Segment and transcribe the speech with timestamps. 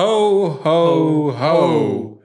[0.00, 2.22] Ho, ho, ho.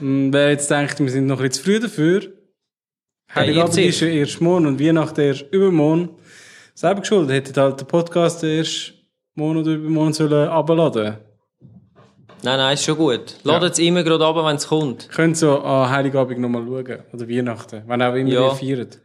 [0.00, 2.22] Und Wer jetzt denkt, wir sind noch ein bisschen zu früh dafür.
[3.34, 6.08] Heiligabend ihr ist ja erst morgen und Weihnachten erst übermorgen.
[6.74, 8.94] Selber geschuldet, hättet halt den Podcast erst
[9.34, 11.18] morgen oder übermorgen sollen abladen.
[12.42, 13.34] Nein, nein, ist schon gut.
[13.42, 15.10] Ladet es immer gerade ab, wenn es kommt.
[15.10, 17.00] Könnt so an Heiligabend nochmal schauen.
[17.12, 17.82] Oder Weihnachten.
[17.86, 18.46] Wann auch immer Ja.
[18.46, 18.98] ihr feiert.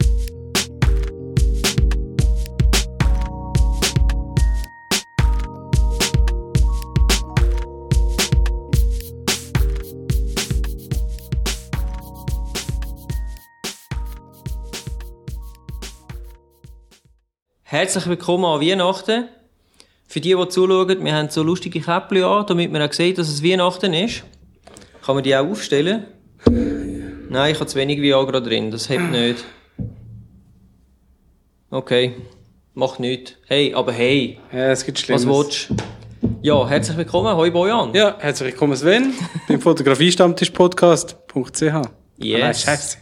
[17.74, 19.30] Herzlich willkommen an Weihnachten.
[20.06, 23.28] Für die, die zuschauen, wir haben so lustige Käppchen an, damit man auch sieht, dass
[23.30, 24.24] es Weihnachten ist.
[25.04, 26.06] Kann man die auch aufstellen?
[27.30, 29.44] Nein, ich habe zu wenig Viagra drin, das hebt nicht.
[31.72, 32.14] Okay,
[32.76, 33.34] macht nichts.
[33.48, 35.28] Hey, aber hey, Ja, es gibt Schlimmes.
[35.28, 35.76] was willst du?
[36.44, 37.92] Ja, herzlich willkommen, hoi Bojan.
[37.96, 39.16] Ja, herzlich willkommen Sven
[39.48, 41.90] beim Fotografiestammtisch-podcast.ch.
[42.18, 42.40] Yes.
[42.40, 42.98] Nein, scheiße.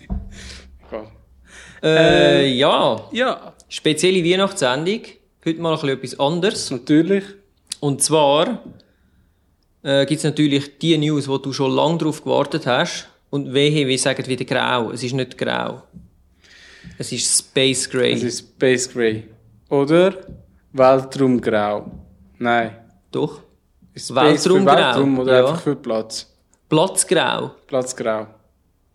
[1.83, 1.83] Egal.
[1.83, 5.01] Äh, ja, Ja, spezielle Weihnachtssendung.
[5.45, 6.69] Heute mal ein etwas anderes.
[6.69, 7.23] natürlich.
[7.79, 8.61] Und zwar
[9.81, 13.07] äh, gibt es natürlich die News, wo du schon lange drauf gewartet hast.
[13.29, 14.91] Und wehe, wir sagen wieder grau.
[14.91, 15.83] Es ist nicht grau.
[16.97, 18.13] Es ist Space Gray.
[18.13, 19.23] Es ist Space Gray.
[19.69, 20.15] Oder
[20.73, 21.89] Weltraumgrau.
[22.37, 22.75] Nein.
[23.11, 23.41] Doch.
[23.93, 24.75] Ist Weltraumgrau.
[24.75, 25.45] Weltraum oder Ja.
[25.47, 26.27] einfach für Platz?
[26.67, 27.51] Platzgrau.
[27.67, 28.27] Platzgrau.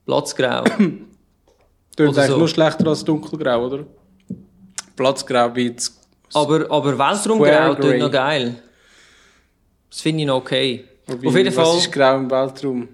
[0.05, 0.65] Platzgrau.
[1.97, 2.39] Tönt eigentlich so.
[2.39, 3.87] nur schlechter als dunkelgrau, oder?
[4.97, 5.93] Platzgrau wie das
[6.35, 8.57] aber, aber Weltraumgrau tut noch geil.
[9.91, 10.85] Das finde ich noch okay.
[11.07, 11.79] Wobei, Auf jeden Was Fall.
[11.79, 12.89] ist grau im Weltraum?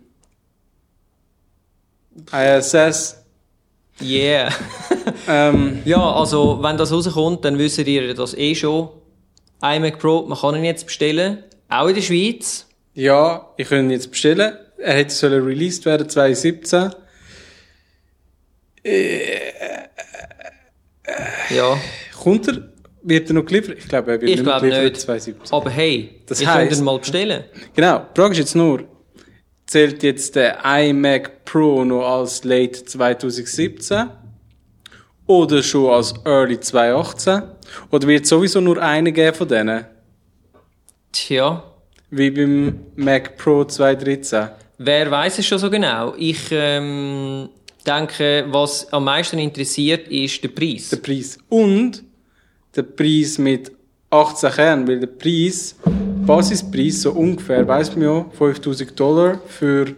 [2.33, 3.17] ISS.
[4.01, 4.51] Yeah.
[5.29, 8.89] Ähm, ja, also, wenn das rauskommt, dann wisst ihr das eh schon.
[9.63, 11.43] iMac Pro, man kann ihn jetzt bestellen.
[11.69, 12.67] Auch in der Schweiz.
[12.95, 14.57] ja, ich kann ihn jetzt bestellen.
[14.79, 16.93] Er hätte sollen released werden 2017.
[21.51, 21.79] Ja.
[22.23, 22.69] Kommt er?
[23.05, 23.79] Wird er noch geliefert?
[23.79, 25.01] Ich glaube, er wird Ich glaube geliefert nicht.
[25.01, 25.53] 2017.
[25.57, 27.45] Aber hey, Das könnt heisst- ihn mal bestellen.
[27.75, 28.07] Genau.
[28.15, 28.85] Die Frage ist jetzt nur,
[29.67, 34.09] zählt jetzt der iMac Pro noch als Late 2017?
[35.27, 37.43] Oder schon als Early 2018?
[37.91, 39.85] Oder wird es sowieso nur einen geben von denen?
[41.13, 41.63] Tja,
[42.11, 44.49] Wie beim Mac Pro 2013?
[44.79, 46.15] wer weiß es schon so genau?
[46.17, 47.49] Ich ähm,
[47.85, 50.91] denke, was am meisten interessiert, ist der Preis.
[50.91, 51.39] Der Preis.
[51.49, 52.03] Und
[52.75, 53.73] der Preis mit
[54.11, 55.75] 18 Kernen, weil der Preis,
[56.27, 59.95] Basispreis so ungefähr, weiss man ja, 5000 Dollar für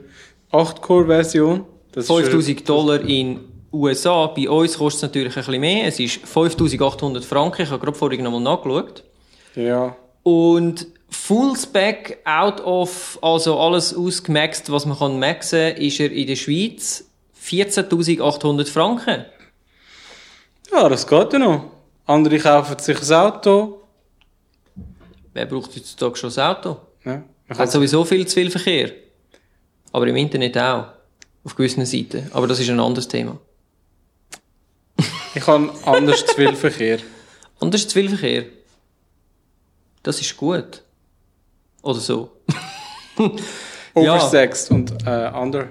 [0.52, 1.64] 8-Core-Version.
[1.92, 3.40] Das ist schon- 5000 Dollar in
[3.72, 5.86] USA, bei uns kostet es natürlich ein bisschen mehr.
[5.88, 7.62] Es ist 5800 Franken.
[7.62, 9.02] Ich habe gerade vorhin nochmal nachgeschaut.
[9.56, 9.96] Ja.
[10.22, 16.26] Und Full Spec out of, also alles ausgemaxt, was man kann maxen, ist er in
[16.26, 17.04] der Schweiz
[17.44, 19.26] 14.800 Franken.
[20.72, 21.70] Ja, das geht ja noch.
[22.06, 23.82] Andere kaufen sich ein Auto.
[25.32, 26.76] Wer braucht heutzutage schon das Auto?
[27.04, 28.92] Ja, Hat sowieso viel zu viel Verkehr.
[29.92, 30.86] Aber im Internet auch.
[31.44, 32.30] Auf gewissen Seiten.
[32.32, 33.38] Aber das ist ein anderes Thema.
[35.34, 36.98] ich habe anders zu viel Verkehr.
[37.60, 38.46] Anders zu viel Verkehr.
[40.02, 40.82] Das ist gut.
[41.82, 42.30] Oder so.
[43.96, 44.16] Ja.
[44.16, 45.68] Oversexed und äh, under,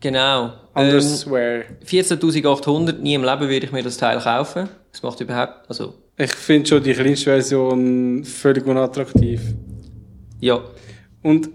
[0.00, 0.54] Genau.
[0.76, 1.64] Ähm, underswear.
[1.84, 4.68] 14.800, nie im Leben würde ich mir das Teil kaufen.
[4.92, 9.40] Das macht überhaupt, also, Ich finde schon die kleinste Version völlig unattraktiv.
[10.40, 10.60] ja.
[11.22, 11.50] Und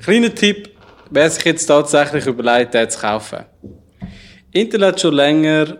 [0.00, 0.70] kleiner Tipp,
[1.10, 3.38] wer sich jetzt tatsächlich überlegt, den zu kaufen.
[4.52, 5.78] Intel hat schon länger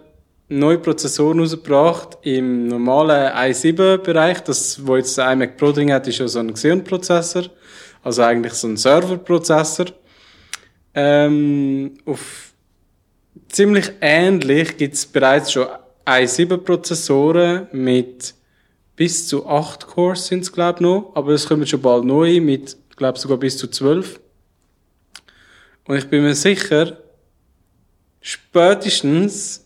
[0.48, 4.41] neue Prozessoren rausgebracht im normalen i7-Bereich.
[4.41, 7.44] Das, wo jetzt der iMac Pro drin hat, ist ja so ein Xeon-Prozessor.
[8.03, 9.87] Also eigentlich so ein Server-Prozessor.
[10.94, 12.47] Ähm, auf
[13.49, 15.66] ziemlich ähnlich gibt es bereits schon
[16.06, 18.34] i7-Prozessoren mit
[18.97, 21.12] bis zu 8 Cores sind es, glaube ich, noch.
[21.15, 24.21] Aber es kommen schon bald neue mit, glaube sogar bis zu 12.
[25.86, 26.98] Und ich bin mir sicher,
[28.21, 29.65] spätestens,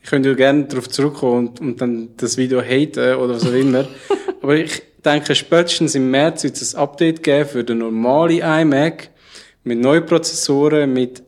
[0.00, 3.52] ich könnte ja gerne darauf zurückkommen und, und dann das Video haten oder was auch
[3.52, 3.86] immer.
[4.42, 9.10] Aber ich denke, spätestens im März wird es ein Update geben für den normalen iMac
[9.64, 11.22] mit neuen Prozessoren mit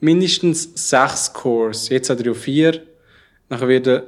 [0.00, 1.88] mindestens 6 Cores.
[1.88, 2.82] Jetzt hat er ja 4.
[3.48, 4.02] Nachher wird er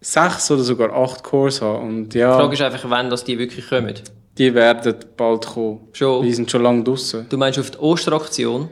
[0.00, 1.88] 6 oder sogar 8 Cores haben.
[1.88, 2.32] Und ja.
[2.36, 3.94] Die Frage ist einfach, wann das die wirklich kommen.
[4.38, 5.88] Die werden bald kommen.
[5.92, 6.22] Schon.
[6.24, 7.26] Die sind schon lange draussen.
[7.28, 8.68] Du meinst auf die Osteraktion?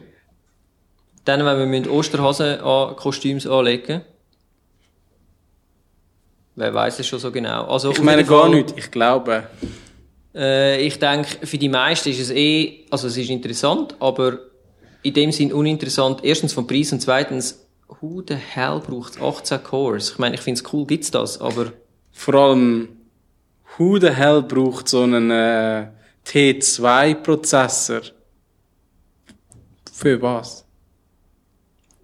[1.25, 4.03] Dann, wenn wir müssen Osterhasen an Kostüms anlegen
[6.55, 7.65] Wer weiß es schon so genau.
[7.65, 9.45] Also, Ich meine gar Fall- nicht, ich glaube.
[10.35, 14.39] Äh, ich denke, für die meisten ist es eh, also es ist interessant, aber
[15.03, 16.25] in dem Sinn uninteressant.
[16.25, 17.67] Erstens vom Preis und zweitens,
[18.01, 20.11] who the hell braucht 18 Cores?
[20.11, 21.73] Ich meine, ich finde es cool, gibt's das, aber
[22.13, 22.89] Vor allem,
[23.77, 25.89] who the hell braucht so einen äh,
[26.27, 28.03] T2-Prozessor?
[29.93, 30.63] Für was?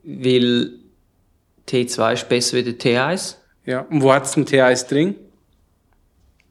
[0.08, 0.70] weil
[1.68, 3.36] T2 ist besser wie der T1.
[3.66, 5.14] Ja, und wo hat's einen T1 drin?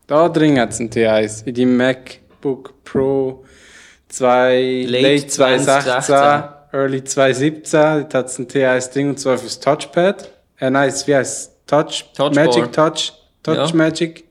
[0.05, 1.45] Da drin hat's einen T1.
[1.47, 3.43] In deinem MacBook Pro
[4.09, 6.53] 2, Late Late, 2016, 2016.
[6.73, 10.31] Early 2017, dort hat's einen T1 drin und zwar fürs Touchpad.
[10.59, 12.05] Äh, nein, wie heißt Touch?
[12.15, 12.45] Touchbar.
[12.45, 13.13] Magic Touch?
[13.43, 13.75] Touch Ja.
[13.75, 14.23] Magic?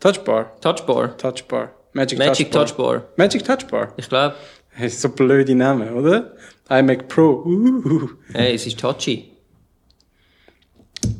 [0.00, 0.52] Touchbar?
[0.60, 1.16] Touchbar.
[1.16, 1.70] Touchbar.
[1.92, 3.04] Magic, Magic Touchbar.
[3.16, 3.92] Magic Touchbar.
[3.96, 4.34] Ich glaube,
[4.70, 6.36] Hey, so blöde Namen, oder?
[6.70, 7.42] iMac Pro.
[7.44, 8.08] Uh.
[8.32, 9.32] hey, es ist touchy.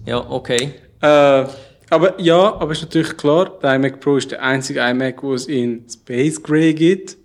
[0.07, 0.75] Ja, okay.
[1.01, 1.45] Äh,
[1.91, 5.47] aber ja, aber ist natürlich klar, der iMac Pro ist der einzige iMac, wo es
[5.47, 7.17] in Space Gray gibt.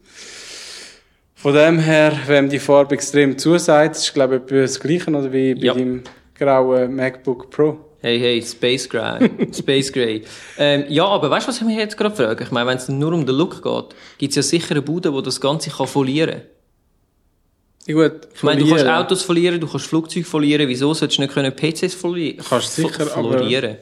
[1.44, 5.54] Von dem her, wenn die Farbe extrem zusagt, ist glaube ich das Gleiche oder wie
[5.56, 5.74] bei Ja.
[5.74, 6.02] dem
[6.36, 7.78] grauen MacBook Pro.
[8.00, 9.30] Hey, hey, Space Gray.
[9.54, 10.24] Space Gray.
[10.58, 12.46] Ähm, ja, aber weißt du, was ich mich jetzt gerade frage?
[12.46, 15.14] Ich meine, wenn es nur um den Look geht, gibt es ja sicher eine Bude,
[15.14, 16.44] wo das Ganze kann folieren
[17.88, 18.88] Ja, gut, Ich meine, du kannst.
[18.88, 22.44] Autos verlieren, du kannst Flugzeuge verlieren, wieso solltest du nicht können PCs verlieren?
[22.50, 23.76] Kannst sicher, aber- verlieren.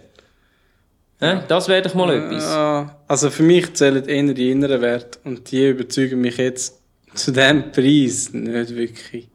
[1.22, 1.44] Ja.
[1.48, 2.44] Das wäre doch mal etwas.
[2.44, 6.81] Ja, also für mich zählen eher die inneren Werte und die überzeugen mich jetzt
[7.14, 9.28] zu dem Preis nicht wirklich.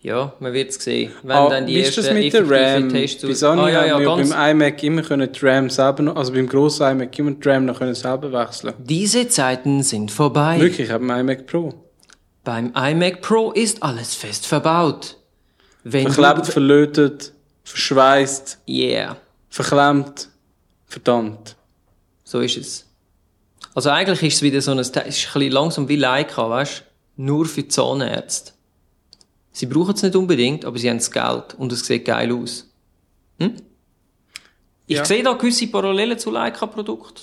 [0.00, 1.10] Ja, man wird es sehen.
[1.24, 2.88] Wenn Ah, dann die wie ist das ersten mit der RAM?
[2.90, 6.32] Tests Bei Sony ah, ja, ja, beim iMac immer können die RAM selber noch, also
[6.32, 8.74] beim grossen iMac immer die RAM noch können selber wechseln.
[8.78, 10.60] Diese Zeiten sind vorbei.
[10.60, 11.74] Wirklich, ich habe einen iMac Pro.
[12.44, 15.16] Beim iMac Pro ist alles fest verbaut.
[15.82, 17.32] Wenn Verklebt, verlötet,
[17.64, 19.16] verschweißt, Yeah,
[19.48, 20.28] verklemmt,
[20.86, 21.56] verdammt.
[22.22, 22.85] so ist es.
[23.76, 26.82] Also eigentlich ist es wieder so ein, ist ein bisschen langsam wie Leica, weißt
[27.16, 28.52] Nur für Zahnärzte.
[29.52, 32.68] Sie brauchen es nicht unbedingt, aber sie haben das Geld und es sieht geil aus.
[33.38, 33.52] Hm?
[34.86, 35.04] Ich Ja.
[35.04, 37.20] sehe da gewisse Parallelen zu Leica-Produkten.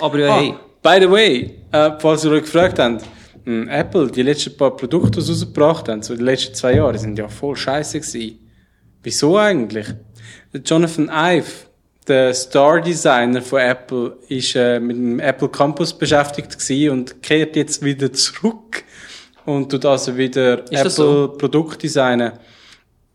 [0.00, 0.54] Aber ja, Ah, hey.
[0.82, 3.04] by the way, äh, falls ihr euch gefragt habt,
[3.46, 6.92] mh, Apple, die letzten paar Produkte, die sie rausgebracht haben, so die letzten zwei Jahre,
[6.92, 8.38] die sind ja voll scheiße gewesen.
[9.02, 9.86] Wieso eigentlich?
[10.64, 11.67] Jonathan Ive,
[12.08, 16.56] der Star Designer von Apple, ist äh, mit dem Apple Campus beschäftigt
[16.90, 18.84] und kehrt jetzt wieder zurück
[19.44, 22.32] und tut also wieder Ist Apple Produkt designen.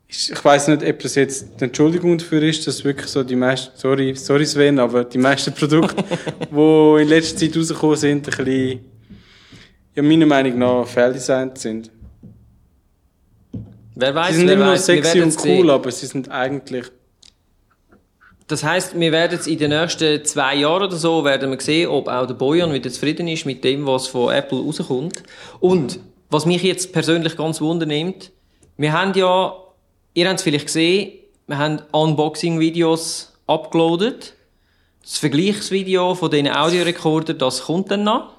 [0.07, 3.71] Ich weiß nicht, ob das jetzt die Entschuldigung dafür ist, dass wirklich so die meisten,
[3.75, 6.03] sorry, sorry Sven, aber die meisten Produkte,
[6.51, 8.79] die in letzter Zeit rausgekommen sind, ein bisschen,
[9.95, 11.89] ja, meiner Meinung nach fehldesignt sind.
[13.95, 15.59] Wer weiß, Sie sind immer noch sexy und sehen.
[15.59, 16.85] cool, aber sie sind eigentlich,
[18.47, 21.89] Das heisst, wir werden es in den nächsten zwei Jahren oder so werden wir sehen,
[21.89, 25.23] ob auch der Bojan wieder zufrieden ist mit dem, was von Apple rauskommt.
[25.59, 25.99] Und
[26.29, 28.31] was mich jetzt persönlich ganz wundernimmt,
[28.77, 29.53] wir haben ja,
[30.13, 31.13] ihr habt es vielleicht gesehen,
[31.47, 34.33] wir haben Unboxing-Videos upgeloadet.
[35.01, 38.33] Das Vergleichsvideo von diesen Audiorekordern, das kommt dann noch.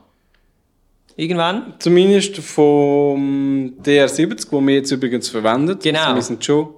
[1.17, 1.75] Irgendwann.
[1.79, 5.85] zumindest vom DR70, wo wir jetzt übrigens verwendet.
[5.85, 6.01] Genau.
[6.01, 6.75] Also wir sind schon,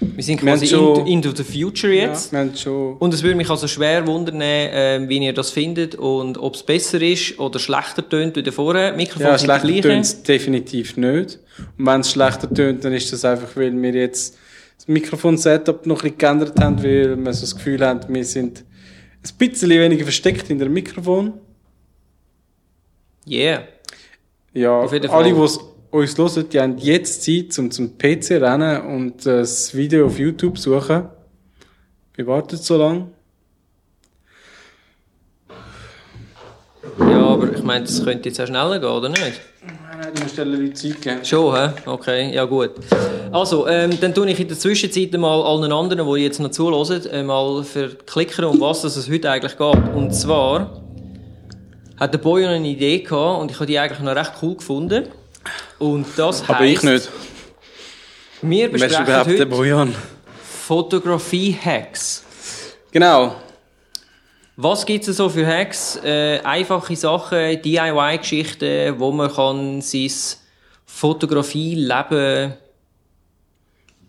[0.00, 2.32] Wir sind Wir quasi schon- into, into the future ja, jetzt.
[2.32, 6.38] wir schon, Und es würde mich also schwer wundern, äh, wie ihr das findet und
[6.38, 8.92] ob es besser ist oder schlechter tönt wie vorher.
[8.94, 11.38] Mikrofon ja, schlechter tönt es definitiv nicht.
[11.78, 14.36] Und wenn es schlechter tönt, dann ist das einfach, weil wir jetzt
[14.76, 18.64] das Mikrofon-Setup noch ein bisschen geändert haben, weil wir so das Gefühl haben, wir sind
[19.24, 21.34] ein bisschen weniger versteckt in der Mikrofon.
[23.28, 23.62] Yeah.
[24.52, 25.32] Ja, Auf jeden alle, Fall.
[25.32, 25.36] die
[25.92, 30.58] uns hören, die haben jetzt Zeit, um zum PC rennen und das Video auf YouTube
[30.58, 31.04] suchen.
[32.14, 33.08] Wir warten so lange.
[36.98, 39.40] Ja, aber ich meine, das könnte jetzt auch schneller gehen, oder nicht?
[39.64, 41.24] Nein, du musst ein Zeit geben.
[41.24, 41.70] Schon, hä?
[41.86, 42.70] Okay, ja gut.
[43.30, 47.06] Also, ähm, dann tue ich in der Zwischenzeit mal allen anderen, die jetzt noch zuhören,
[47.06, 49.94] äh, mal verklickern, um was es heute eigentlich geht.
[49.94, 50.82] Und zwar
[51.98, 55.04] hat der Boy eine Idee gehabt und ich habe die eigentlich noch recht cool gefunden.
[55.82, 57.10] Und das heisst, Aber ich nicht.
[58.40, 59.92] wir besprechen überhaupt heute Bojan?
[60.68, 62.24] Fotografie-Hacks.
[62.92, 63.34] Genau.
[64.54, 65.98] Was gibt es so für Hacks?
[66.04, 70.08] Äh, einfache Sachen, DIY-Geschichten, wo man kann sein
[70.86, 72.52] Fotografie-Leben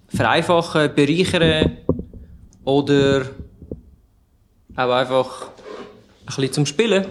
[0.10, 1.78] vereinfachen, bereichern
[2.66, 3.26] oder
[4.76, 7.08] auch einfach ein bisschen zum Spielen.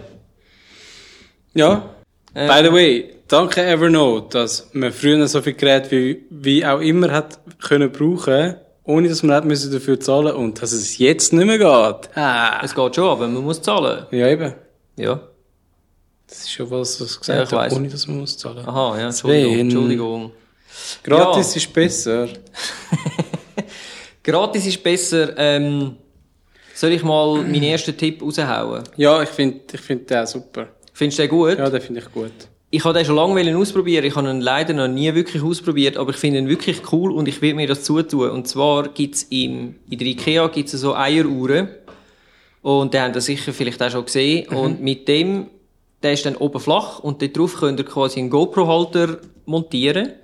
[1.52, 1.96] Ja.
[2.32, 6.80] Äh, By the way, danke Evernote, dass man früher so viel Gerät wie, wie auch
[6.80, 11.32] immer hat können brauchen, ohne dass man hat müssen dafür zahlen und dass es jetzt
[11.32, 12.16] nicht mehr geht.
[12.16, 12.60] Ah.
[12.62, 14.06] Es geht schon, aber man muss zahlen.
[14.10, 14.52] Ja, eben.
[14.96, 15.20] Ja.
[16.28, 18.66] Das ist schon was, was ich Ja, gesagt ich habe, ohne dass man muss zahlen.
[18.66, 19.58] Aha, ja, Entschuldigung.
[19.58, 20.32] Entschuldigung.
[21.02, 21.58] Gratis Ja.
[21.60, 22.28] ist besser.
[24.22, 25.36] Gratis ist besser.
[25.36, 25.96] Ähm,
[26.74, 28.82] soll ich mal meinen ersten Tipp raushauen?
[28.96, 30.68] Ja, ich finde ich find den auch super.
[30.92, 31.58] Findest du den gut?
[31.58, 32.32] Ja, den finde ich gut.
[32.74, 34.02] Ich habe den schon lange ausprobieren.
[34.06, 37.28] Ich habe ihn leider noch nie wirklich ausprobiert, aber ich finde ihn wirklich cool und
[37.28, 38.30] ich will mir das zutun.
[38.30, 41.68] Und zwar gibt's im, in der Ikea gibt's so Eieruhren.
[42.62, 44.48] Und den habt ihr sicher vielleicht auch schon gesehen.
[44.48, 45.48] Und mit dem,
[46.02, 50.14] der ist dann oben flach und dort drauf könnt ihr quasi einen GoPro-Halter montieren.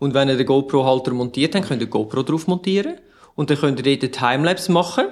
[0.00, 2.96] Und wenn ihr den GoPro-Halter montiert habt, könnt ihr GoPro drauf montieren.
[3.36, 5.04] Und dann könnt ihr dort einen Timelapse machen.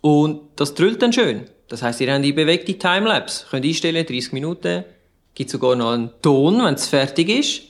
[0.00, 1.42] Und das drüllt dann schön.
[1.68, 3.44] Das heisst, ihr habt die bewegte Timelapse.
[3.50, 4.84] Könnt einstellen, 30 Minuten.
[5.34, 7.62] Gibt sogar noch einen Ton, wenn es fertig ist.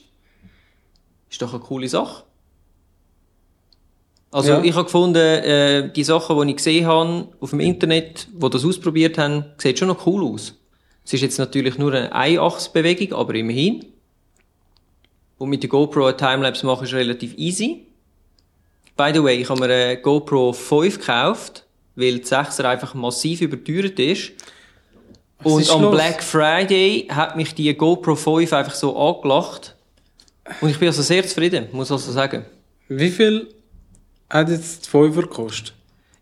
[1.31, 2.25] Ist doch eine coole Sache.
[4.31, 4.63] Also, Ja.
[4.65, 8.65] ich habe gefunden, äh, die Sachen, die ich gesehen habe auf dem Internet, wo das
[8.65, 10.55] ausprobiert haben, sieht schon noch cool aus.
[11.05, 13.85] Es ist jetzt natürlich nur eine Einachsbewegung, aber immerhin.
[15.39, 17.87] Und mit der GoPro eine Timelapse machen ist relativ easy.
[18.97, 21.65] By the way, ich habe mir eine GoPro 5 gekauft,
[21.97, 24.33] weil die 6er einfach massiv überteuert ist.
[25.45, 25.95] Was Und am los?
[25.95, 29.75] Black Friday hat mich die GoPro 5 einfach so angelacht.
[30.61, 32.45] Und ich bin also sehr zufrieden, muss also sagen.
[32.89, 33.55] Wie viel
[34.29, 35.75] hat jetzt die Fünfer gekostet?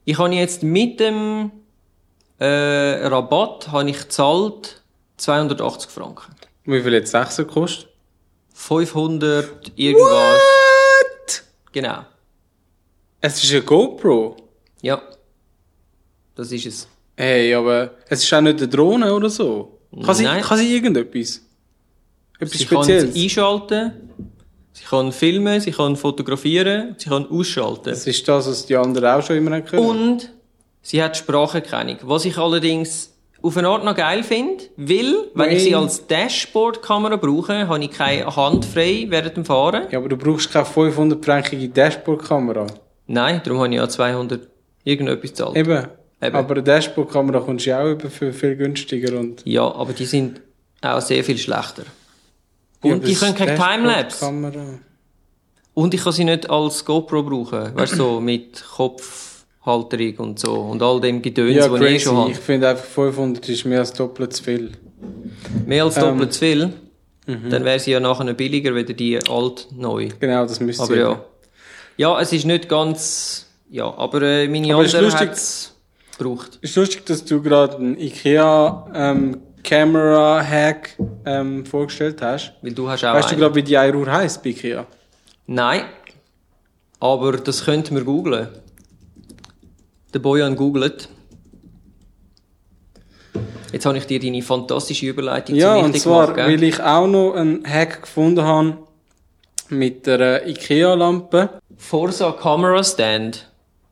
[0.04, 1.50] Ich habe jetzt mit dem
[2.38, 4.82] äh, Rabatt habe ich gezahlt
[5.18, 6.34] 280 Franken.
[6.64, 7.88] Wie viel jetzt Sechser gekostet?
[8.54, 10.10] 500 irgendwas.
[10.10, 11.42] What?
[11.72, 12.04] Genau.
[13.20, 14.36] Es ist eine GoPro.
[14.82, 15.02] Ja.
[16.34, 16.88] Das ist es.
[17.16, 19.78] Hey, aber es ist auch nicht eine Drohne oder so.
[20.04, 20.42] Kann sie, Nein.
[20.42, 21.42] kann sie irgendetwas?
[22.38, 23.14] Etwas Sie kann Spezielles?
[23.14, 23.92] sie einschalten,
[24.72, 27.90] sie kann filmen, sie kann fotografieren, sie kann ausschalten.
[27.90, 29.84] Das ist das, was die anderen auch schon immer können.
[29.84, 30.32] Und
[30.80, 31.98] sie hat Spracherkennung.
[32.04, 33.12] Was ich allerdings
[33.42, 35.82] auf eine Art noch geil finde, weil, wenn ich sie Nein.
[35.82, 39.84] als Dashboard-Kamera brauche, habe ich keine Hand frei während dem Fahren.
[39.90, 42.66] Ja, aber du brauchst keine 500-fränkige Dashboard-Kamera.
[43.06, 44.46] Nein, darum habe ich ja 200
[44.84, 45.56] irgendetwas gezahlt.
[45.56, 45.86] Eben.
[46.22, 46.36] Eben.
[46.36, 49.42] Aber eine Dashboard-Kamera kommst du ja auch über für viel günstiger und...
[49.46, 50.40] Ja, aber die sind
[50.82, 51.84] auch sehr viel schlechter.
[52.82, 54.30] Und aber die können keine Timelapse.
[55.74, 57.74] Und ich kann sie nicht als GoPro brauchen.
[57.74, 60.52] Weißt du, so mit Kopfhalterung und so.
[60.54, 62.30] Und all dem Gedöns, Ja, was ich eh schon habe.
[62.32, 64.72] Ich finde einfach 500 ist mehr als doppelt zu viel.
[65.66, 66.72] Mehr als Ähm, doppelt zu viel.
[67.26, 67.50] mhm.
[67.50, 70.08] Dann wäre sie ja nachher billiger, wieder die alt neu.
[70.18, 71.24] Genau, das müsste Aber ja.
[71.96, 75.69] Ja, es ist nicht ganz, ja, aber äh, meine Aber andere lustig-
[76.20, 76.58] hat's gebraucht.
[76.60, 82.52] Ist lustig, dass du gerade einen IKEA ähm, Camera Hack ähm, vorgestellt hast.
[82.62, 83.40] Weil du hast auch Weißt du einen.
[83.40, 84.86] gerade, wie die eine Uhr heisst bei IKEA?
[85.46, 85.82] Nein.
[86.98, 88.48] Aber das könnten wir googlen.
[90.12, 91.08] Der Bojan googelt.
[93.72, 96.46] Jetzt habe ich dir deine fantastische Überleitung Ja, zum und Wichtig zwar, gemacht, gell?
[96.56, 98.78] weil ich auch noch einen Hack gefunden habe
[99.68, 101.60] mit der äh, IKEA-Lampe.
[101.76, 103.48] Forza Camera Stand.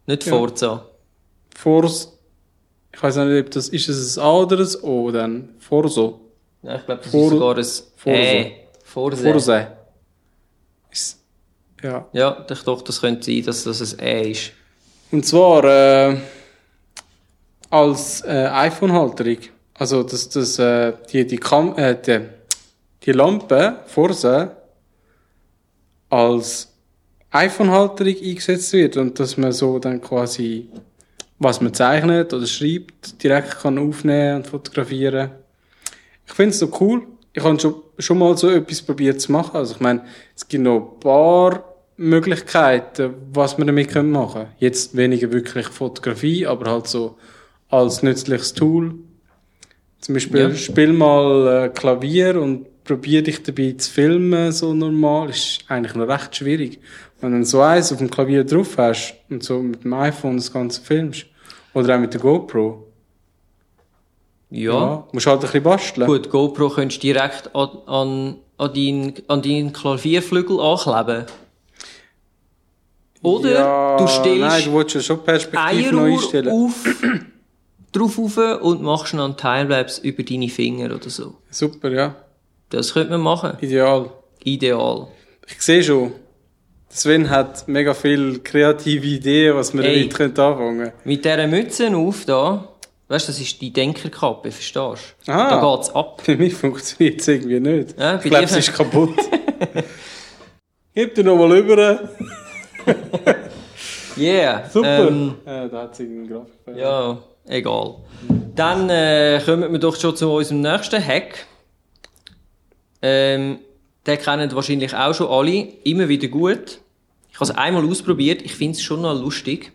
[0.07, 0.33] Nicht Ja.
[0.33, 0.85] Forza.
[2.95, 5.51] Ich weiß nicht, ob das ist es ein A oder ein O dann.
[5.59, 6.21] Forso.
[6.63, 7.65] Ja, ich glaube, das For- ist sogar ein
[7.97, 8.19] Forza.
[8.19, 8.53] Äh,
[8.83, 9.23] Forza.
[9.23, 9.67] Forse.
[10.91, 11.19] Ist,
[11.83, 12.09] ja.
[12.13, 14.53] Ja, ich doch, das könnte sein, dass das ein Äh ist.
[15.11, 16.17] Und zwar äh,
[17.71, 19.39] als äh, iPhone-Halterung.
[19.75, 22.21] Also, dass das, äh, die, die, Kam äh, die,
[23.05, 24.57] die Lampe Forse
[26.11, 26.73] als
[27.31, 30.69] iPhone-Halterung eingesetzt wird und dass man so dann quasi,
[31.39, 35.31] was man zeichnet oder schreibt, direkt kann aufnehmen und fotografieren.
[36.27, 37.03] Ich finde es so cool.
[37.33, 39.57] Ich habe schon, schon mal so etwas probiert zu machen.
[39.57, 40.05] Also ich meine,
[40.35, 41.65] es gibt noch ein paar
[41.97, 44.49] Möglichkeiten, was man damit machen können.
[44.59, 47.17] Jetzt weniger wirklich Fotografie, aber halt so
[47.69, 48.95] als nützliches Tool.
[50.01, 50.55] Zum Beispiel Ja.
[50.55, 55.31] spiel mal äh, Klavier und probier dich dabei zu filmen, so normal.
[55.31, 56.81] Ist eigentlich noch recht schwierig.
[57.21, 60.53] Wenn du so eins auf dem Klavier drauf hast und so mit dem iPhone das
[60.53, 61.27] Ganze filmst.
[61.75, 62.87] Oder auch mit der GoPro.
[64.51, 65.07] Ja.
[65.13, 66.07] Musst halt ein bisschen basteln.
[66.07, 71.27] Gut, GoPro könntest du direkt an, an, an deinen an deinen Klavierflügel ankleben.
[73.23, 76.49] Oder ja, du Nein, stellst du willst ja schon perspektiv neu einstellen.
[76.49, 76.85] auf,
[77.93, 81.35] drauf auf und machst dann Timelapse über deine Finger oder so.
[81.51, 82.15] Super, ja.
[82.71, 83.57] Das könnte man machen.
[83.61, 84.11] Ideal.
[84.45, 85.09] Ideal.
[85.49, 86.13] Ich sehe schon.
[86.91, 90.09] Sven hat mega viel kreative Ideen, was wir Ey.
[90.09, 90.93] damit anfangen können.
[91.05, 92.69] Mit dieser Mütze auf da,
[93.09, 95.33] weißt du, das ist die Denkerkappe, verstehst du?
[95.33, 95.51] Ah.
[95.61, 96.23] Da geht's ab.
[96.27, 97.99] Bei mir funktioniert es irgendwie nicht.
[97.99, 99.17] Ja, ich glaube, es ist kaputt.
[100.95, 102.09] Gib dir nochmal rüber.
[104.17, 104.69] Yeah.
[104.69, 105.07] Super.
[105.09, 106.77] Ähm, ja, da hat es irgendeinen Grafikfehler.
[106.77, 107.95] ja, Egal.
[108.57, 111.47] Dann äh, kommen wir doch schon zu unserem nächsten Hack.
[113.01, 113.61] Ähm,
[114.09, 115.69] den kennen wahrscheinlich auch schon alle.
[115.85, 116.81] Immer wieder gut.
[117.31, 118.43] Ich habe es einmal ausprobiert.
[118.43, 119.73] Ich finde es schon noch lustig.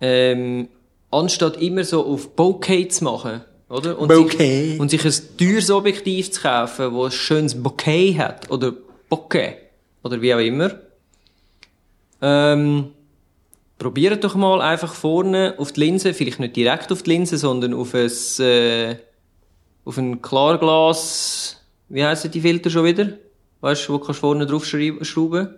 [0.00, 0.68] Ähm,
[1.10, 3.98] anstatt immer so auf Bokeh zu machen, oder?
[3.98, 4.72] Und Bokeh.
[4.72, 8.50] Sich, und sich ein teures Objektiv zu kaufen, das ein schönes Bokeh hat.
[8.50, 8.74] Oder
[9.08, 9.54] Bokeh.
[10.02, 10.72] Oder wie auch immer.
[12.20, 12.88] Ähm,
[13.78, 17.72] probiert doch mal einfach vorne auf die Linse, vielleicht nicht direkt auf die Linse, sondern
[17.72, 18.10] auf ein,
[18.40, 18.96] äh,
[19.84, 23.08] auf ein Klarglas, wie heissen die Filter schon wieder?
[23.60, 25.56] Weißt du, wo kannst du vorne drauf schrauben?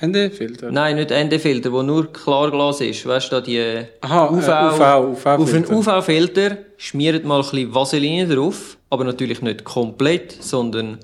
[0.00, 0.70] ND-Filter?
[0.70, 3.06] Nein, nicht ND-Filter, wo nur Klarglas ist.
[3.06, 6.58] Weißt du, da die Aha, UV, äh, UV, auf einen UV-Filter.
[6.76, 10.98] Schmiert mal ein bisschen Vaseline drauf, aber natürlich nicht komplett, sondern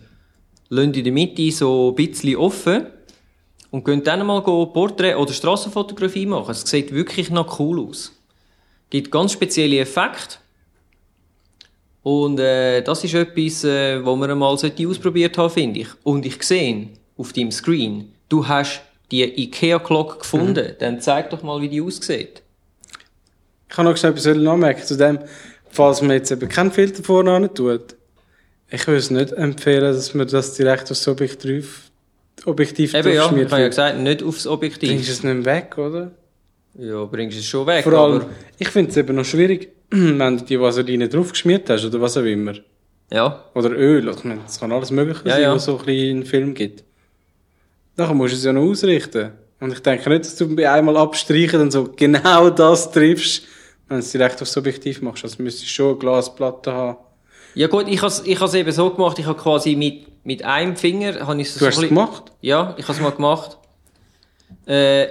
[0.69, 2.87] lasst in der Mitte so ein bisschen offen
[3.71, 6.51] und könnt dann mal Porträt- oder Strassenfotografie machen.
[6.51, 8.13] Es sieht wirklich noch cool aus.
[8.91, 10.37] Gibt ganz spezielle Effekte.
[12.03, 15.89] Und äh, das ist etwas, äh, wo man einmal ausprobiert haben, finde ich.
[16.03, 20.75] Und ich sehe auf deinem Screen, du hast die IKEA-Glocke gefunden.
[20.79, 22.43] Dann zeig doch mal, wie die aussieht.
[23.69, 25.19] Ich kann noch schnell etwas anmerken zu dem,
[25.71, 27.95] falls man jetzt eben keinen Filter vorne tut.
[28.71, 31.91] Ich würde es nicht empfehlen, dass man das direkt aufs Objektiv,
[32.45, 34.89] Objektiv Eben ja, ich habe ja gesagt, nicht aufs Objektiv.
[34.89, 36.11] Bringst du es nicht weg, oder?
[36.75, 37.85] Ja, bringst es schon weg.
[37.85, 39.71] Vor allem, aber, ich finde es eben noch schwierig,
[40.19, 42.55] wenn du die Vaseline draufgeschmiert hast, oder was auch immer.
[43.13, 45.55] ja, Oder Öl, ich meine, es kann alles Mögliche Ja, sein, ja.
[45.55, 46.83] was so ein in Film gibt.
[47.97, 49.33] Nachher musst du es ja noch ausrichten.
[49.61, 53.45] Und ich denke nicht, dass du einmal abstreichen und so genau das triffst,
[53.89, 55.23] wenn du es direkt aufs Objektiv machst.
[55.25, 56.97] Also müsstest du schon eine Glasplatte haben.
[57.55, 60.75] ja gut, ich habe ich has eben so gemacht, ich habe quasi mit, mit einem
[60.75, 62.33] Finger, habe ich es Du so hast es gemacht?
[62.41, 63.59] Ja, ich habe es mal gemacht.
[64.67, 65.07] Äh,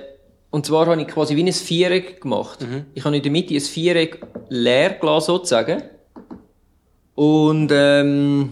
[0.52, 2.62] und zwar habe ich quasi wie ein Viereck gemacht.
[2.62, 2.86] Mhm.
[2.94, 5.82] Ich habe in der Mitte ein Viereck leer gelassen, sozusagen.
[7.16, 8.52] Und ähm,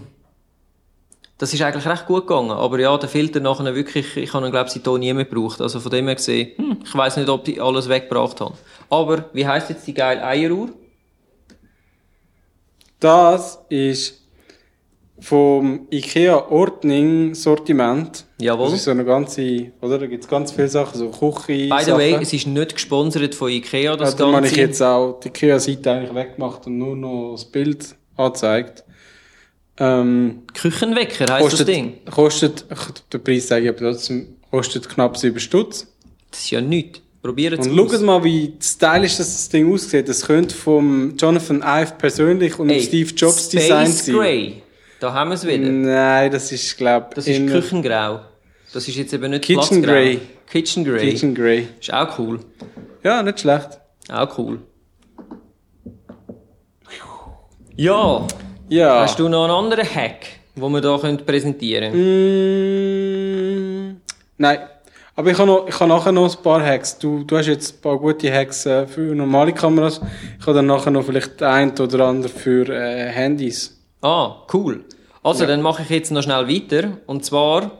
[1.36, 2.52] das ist eigentlich recht gut gegangen.
[2.52, 5.60] Aber ja, der Filter nachher wirklich, ich habe ihn glaube ich seitdem nie mehr gebraucht.
[5.60, 8.54] Also von dem her gesehen, hm, ich weiß nicht, ob die alles weggebracht haben.
[8.88, 10.70] Aber wie heißt jetzt die geile Eieruhr?
[12.98, 14.19] Das ist
[15.20, 18.24] vom IKEA Ordning Sortiment.
[18.40, 18.66] Jawohl.
[18.66, 19.98] Das ist so eine ganze, oder?
[19.98, 21.68] Da gibt es ganz viele Sachen, so Küche.
[21.68, 24.66] By the way, es ist nicht gesponsert von Ikea, das ja, darum habe ich Ganze.
[24.66, 28.84] jetzt auch die IKEA-Seite eigentlich weggemacht und nur noch das Bild angezeigt.
[29.78, 31.92] Ähm, Küchenwecker heisst kostet, das Ding.
[32.10, 35.86] kostet, ich, den Preis sage ich aber trotzdem, kostet knapp 7 Stutz.
[36.30, 37.00] Das ist ja nichts.
[37.22, 40.08] Probiert es Und schaut mal, wie stylisch das, das Ding aussieht.
[40.08, 44.14] Das könnte vom Jonathan Ive persönlich und Ey, Steve Jobs Space Design sein.
[44.14, 44.62] Grey.
[45.00, 45.66] Da haben wir es wieder.
[45.66, 48.20] Nein, das ist, glaub Das ist Küchengrau.
[48.72, 49.80] Das ist jetzt eben nicht Kitchen Platzgrau.
[49.80, 50.20] Grey.
[50.46, 51.10] Kitchen Grey.
[51.10, 51.68] Kitchen Grey.
[51.80, 52.40] Ist auch cool.
[53.02, 53.80] Ja, nicht schlecht.
[54.12, 54.60] Auch cool.
[57.76, 58.26] Ja.
[58.68, 59.00] Ja.
[59.00, 61.92] Hast du noch einen anderen Hack, den wir hier können präsentieren
[63.86, 63.96] Mm,
[64.36, 64.58] nein.
[65.16, 66.98] Aber ich habe, noch, ich habe nachher noch ein paar Hacks.
[66.98, 70.00] Du, du hast jetzt ein paar gute Hacks äh, für normale Kameras.
[70.38, 73.80] Ich habe dann nachher noch vielleicht ein oder andere für äh, Handys.
[74.02, 74.84] Ah, cool.
[75.22, 76.98] Also, dann mache ich jetzt noch schnell weiter.
[77.06, 77.72] Und zwar,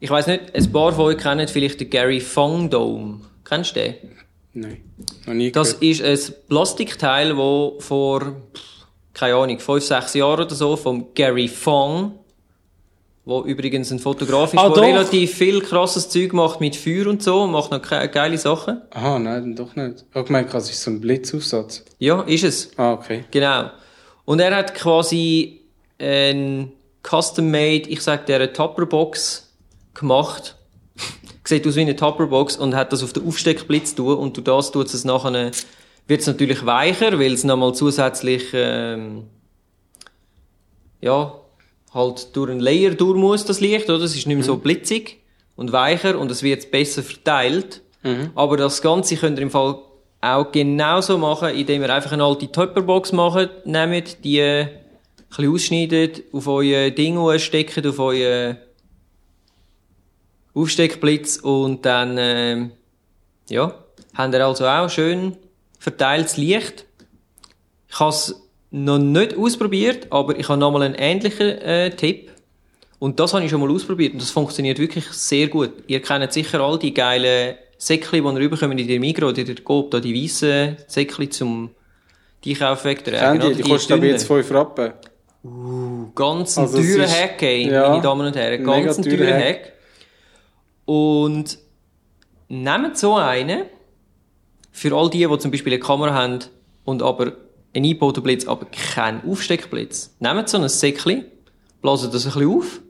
[0.00, 3.20] ich weiß nicht, ein paar von euch kennen vielleicht den Gary Fong Dome.
[3.44, 3.94] Kennst du den?
[4.52, 4.80] Nein,
[5.26, 6.00] noch nie Das gehört.
[6.00, 8.36] ist ein Plastikteil, das vor,
[9.12, 12.12] keine Ahnung, fünf, sechs Jahren oder so, vom Gary Fong,
[13.24, 17.22] wo übrigens ein Fotograf ist, Ah, der relativ viel krasses Zeug macht mit Feuer und
[17.22, 18.82] so, und macht noch ge geile Sachen.
[18.90, 20.04] Aha, nein, doch nicht.
[20.08, 21.84] Ich habe gemeint, das ist so ein Blitzaufsatz.
[21.98, 22.70] Ja, ist es.
[22.78, 23.24] Ah, okay.
[23.32, 23.70] Genau.
[24.24, 25.62] Und er hat quasi
[25.98, 29.52] ein custom-made, ich sag der, Tupperbox
[29.94, 30.56] gemacht.
[31.44, 34.72] Sieht aus wie eine Tupperbox und hat das auf den Aufsteckblitz tun und durch das
[34.72, 35.50] tut es nachher,
[36.06, 39.24] wird es natürlich weicher, weil es nochmal zusätzlich, ähm,
[41.00, 41.34] ja,
[41.92, 44.04] halt durch einen Layer durch muss, das Licht, oder?
[44.04, 45.20] Es ist nicht mehr so blitzig
[45.54, 47.82] und weicher und es wird besser verteilt.
[48.34, 49.78] Aber das Ganze könnt ihr im Fall
[50.20, 54.66] auch genauso machen, indem ihr einfach eine alte Tupperbox macht, nehmt, die
[55.36, 58.56] bisschen ausschneidet, auf euer Ding steckt, auf euer
[60.54, 62.70] Aufsteckblitz und dann, ähm,
[63.48, 63.74] ja,
[64.14, 65.36] habt ihr also auch schön
[65.78, 66.86] verteiltes Licht.
[67.88, 72.30] Ich habe es noch nicht ausprobiert, aber ich habe noch mal einen ähnlichen äh, Tipp.
[72.98, 75.72] Und das habe ich schon mal ausprobiert und das funktioniert wirklich sehr gut.
[75.88, 79.46] Ihr kennt sicher all die geilen Säckchen, die ihr rüberkommt in der Migros oder in
[79.46, 81.70] der Coop, da die weißen Säckchen zum
[82.44, 83.18] die Einkaufen wegtragen.
[83.18, 83.54] Candy, oder?
[83.56, 84.92] die kostet aber jetzt 5 Rappen.
[86.14, 88.64] Ganz ein Also teurer Hack, ey, ja, meine Damen und Herren.
[88.64, 89.44] Ganz ein teurer Hack.
[89.44, 89.72] Hack.
[90.86, 91.58] Und
[92.48, 93.64] nehmt so einen,
[94.70, 96.38] Für all die, die zum Beispiel eine Kamera haben
[96.84, 97.24] und aber
[97.74, 101.26] einen eingebauten Blitz, aber keinen Aufsteckblitz, nehmt so ein Säckchen,
[101.82, 102.80] blasen das ein bisschen auf,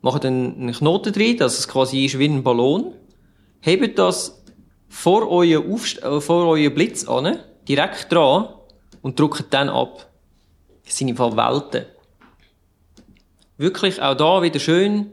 [0.00, 2.94] macht einen Knoten drin, dass es quasi ist wie ein Ballon,
[3.60, 4.42] hebt das
[4.88, 7.38] vor euren, Aufst äh, vor euren Blitz an,
[7.68, 8.48] direkt dran
[9.02, 10.08] und drückt dann ab.
[10.84, 11.86] Das sind im Fall Welten.
[13.58, 15.12] Wirklich auch da wieder schön,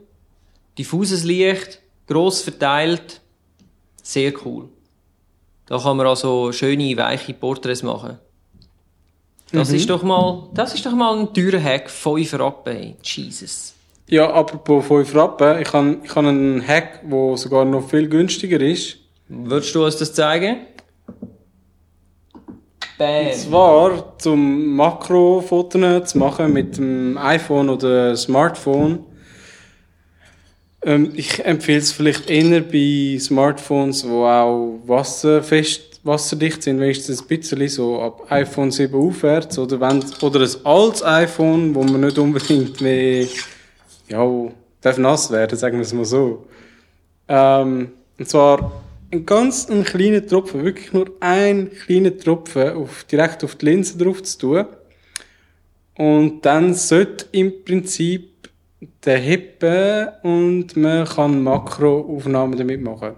[0.76, 3.20] diffuses Licht, gross verteilt,
[4.02, 4.68] sehr cool.
[5.66, 8.18] Da kann man also schöne, weiche Porträts machen.
[9.52, 13.74] Das ist doch mal, das ist doch mal ein teurer Hack, 5 Rappen, Jesus.
[14.08, 18.60] Ja, apropos 5 Rappen, ich habe ich hab einen Hack, der sogar noch viel günstiger
[18.60, 18.96] ist.
[19.28, 20.66] Würdest du uns das zeigen?
[22.98, 23.26] Bam.
[23.26, 29.00] Und zwar zum Makrofotos zu machen mit dem iPhone oder Smartphone.
[30.82, 37.26] Ähm, ich empfehle es vielleicht eher bei Smartphones, die auch wasserfest, wasserdicht sind, wenigstens ein
[37.26, 42.18] bisschen so ab iPhone 7 aufwärts oder, wenn, oder ein altes iPhone, wo man nicht
[42.18, 43.26] unbedingt mehr
[44.08, 44.26] ja,
[44.82, 46.44] darf nass werden, sagen wir es mal so.
[47.26, 48.83] Ähm, und zwar
[49.14, 53.96] ein ganz ein kleiner Tropfen, wirklich nur ein kleiner Tropfen auf, direkt auf die Linse
[53.96, 54.66] drauf zu tun.
[55.96, 58.50] Und dann sollte im Prinzip
[59.04, 63.14] der hippen und man kann Makroaufnahmen damit machen.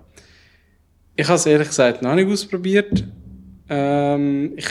[1.17, 3.05] Ich habe es ehrlich gesagt noch nicht ausprobiert.
[3.69, 4.69] Ähm, ich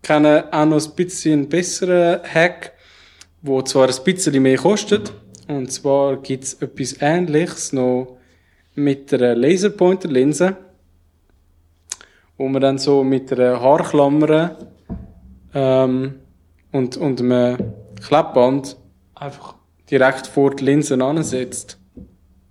[0.00, 2.72] kenne auch noch ein bisschen einen besseren Hack,
[3.42, 5.12] wo zwar ein bisschen mehr kostet.
[5.48, 8.16] Und zwar gibt es etwas Ähnliches noch
[8.74, 10.56] mit einer Laserpointer-Linse,
[12.38, 14.56] wo man dann so mit einer Haarklammer
[15.54, 16.14] ähm,
[16.72, 17.58] und, und einem
[18.04, 18.76] Klebband
[19.14, 19.54] einfach
[19.90, 21.78] direkt vor die Linsen ansetzt.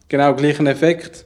[0.07, 1.25] Genau gleichen Effekt.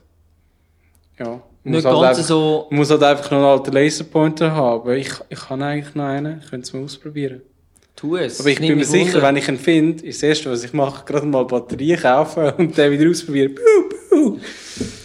[1.20, 1.42] Ja.
[1.64, 4.92] Nicht halt ganz einfach, so- muss halt einfach noch einen alten Laserpointer haben.
[4.94, 6.40] Ich, ich habe eigentlich noch einen.
[6.44, 7.42] Ich könnte es mal ausprobieren.
[7.96, 8.40] Tu es.
[8.42, 11.06] Aber ich bin mir sicher, wenn ich ihn finde, ist das Erste, was ich mache,
[11.06, 13.56] gerade mal Batterien kaufen und den wieder ausprobieren.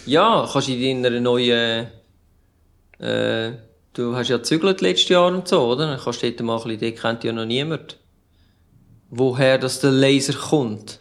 [0.05, 1.87] Ja, kannst du in deiner neuen,
[2.99, 3.51] äh,
[3.93, 5.87] du hast ja gezügelt letztes Jahr und so, oder?
[5.87, 7.97] Dann kannst du dort mal ein bisschen, den kennt ja noch niemand.
[9.09, 10.99] Woher das der Laser kommt.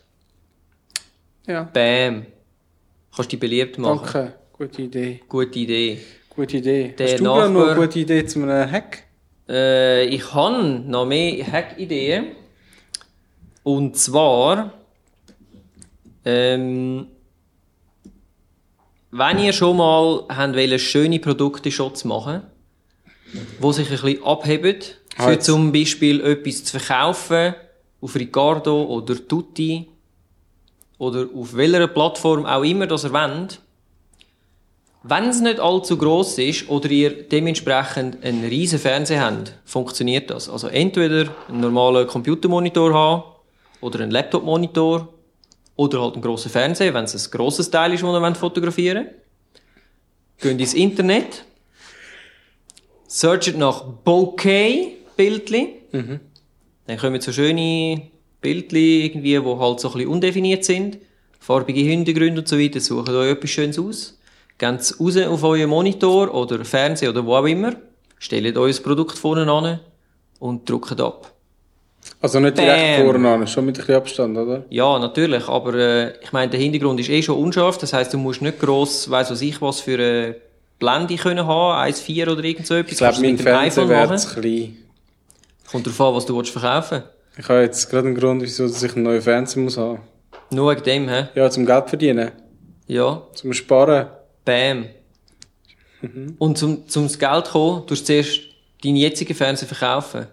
[1.46, 2.26] Ja, Bam.
[3.14, 4.08] Kannst dich beliebt machen.
[4.12, 4.34] danke.
[4.52, 5.20] Gute Idee.
[5.28, 5.98] Gute Idee.
[6.28, 6.94] Gute Idee.
[6.96, 9.04] Der Hast du gerade noch Nachbar- eine gute Idee zu einem Hack?
[9.50, 12.26] Äh, ich habe noch mehr Hack-Ideen.
[13.64, 14.72] Und zwar,
[16.24, 17.08] ähm,
[19.10, 22.42] wenn ihr schon mal habt schöne Produkte-Shots machen,
[23.58, 24.76] wo sich ein bisschen abheben,
[25.16, 25.42] für Halt.
[25.42, 27.54] zum Beispiel etwas zu verkaufen,
[28.00, 29.88] auf Ricardo oder Tutti,
[30.96, 33.60] oder auf welcher Plattform auch immer das ihr wollt,
[35.02, 40.50] wenn es nicht allzu gross ist oder ihr dementsprechend einen riesen Fernseher habt, funktioniert das.
[40.50, 43.22] Also entweder einen normalen Computermonitor haben
[43.80, 45.08] oder einen Laptop-Monitor
[45.76, 49.14] oder halt einen grossen Fernseher, wenn es ein grosses Teil ist, das ihr fotografieren wollt.
[50.38, 51.44] Geht ins Internet,
[53.06, 55.68] searchet nach Bokeh-Bildli,
[56.86, 58.02] dann kommen so schöne
[58.42, 60.98] Bildli irgendwie, die halt so ein bisschen undefiniert sind,
[61.38, 64.19] farbige Hintergründe und so weiter, sucht euch etwas Schönes aus.
[64.60, 67.72] Gebt es raus auf euren Monitor oder Fernseher oder wo auch immer.
[68.18, 69.80] Stellt euer Produkt vorne an
[70.38, 71.32] und drückt ab.
[72.20, 73.06] Also nicht direkt Bam.
[73.06, 74.66] vorne an, schon mit ein bisschen Abstand, oder?
[74.68, 77.78] Ja, natürlich, aber äh, ich meine, der Hintergrund ist eh schon unscharf.
[77.78, 80.36] Das heißt, du musst nicht gross, weiss was ich, was für eine
[80.78, 82.92] Blende können haben, 1,4 oder irgend so etwas.
[82.92, 84.76] Ich glaube, mein Fernseher wäre zu klein.
[85.70, 87.04] Kommt darauf an, was du willst verkaufen
[87.38, 90.00] Ich habe jetzt gerade einen Grund, wieso dass ich einen neuen Fernseher muss haben.
[90.50, 91.28] Nur wegen dem, hä?
[91.34, 92.32] Ja, zum Geld verdienen.
[92.86, 93.22] Ja.
[93.32, 94.08] Zum Sparen.
[94.44, 94.86] Bam.
[96.38, 98.40] Und zum, zum Geld kommen, tust du zuerst
[98.82, 100.26] deinen jetzigen Fernseher verkaufen.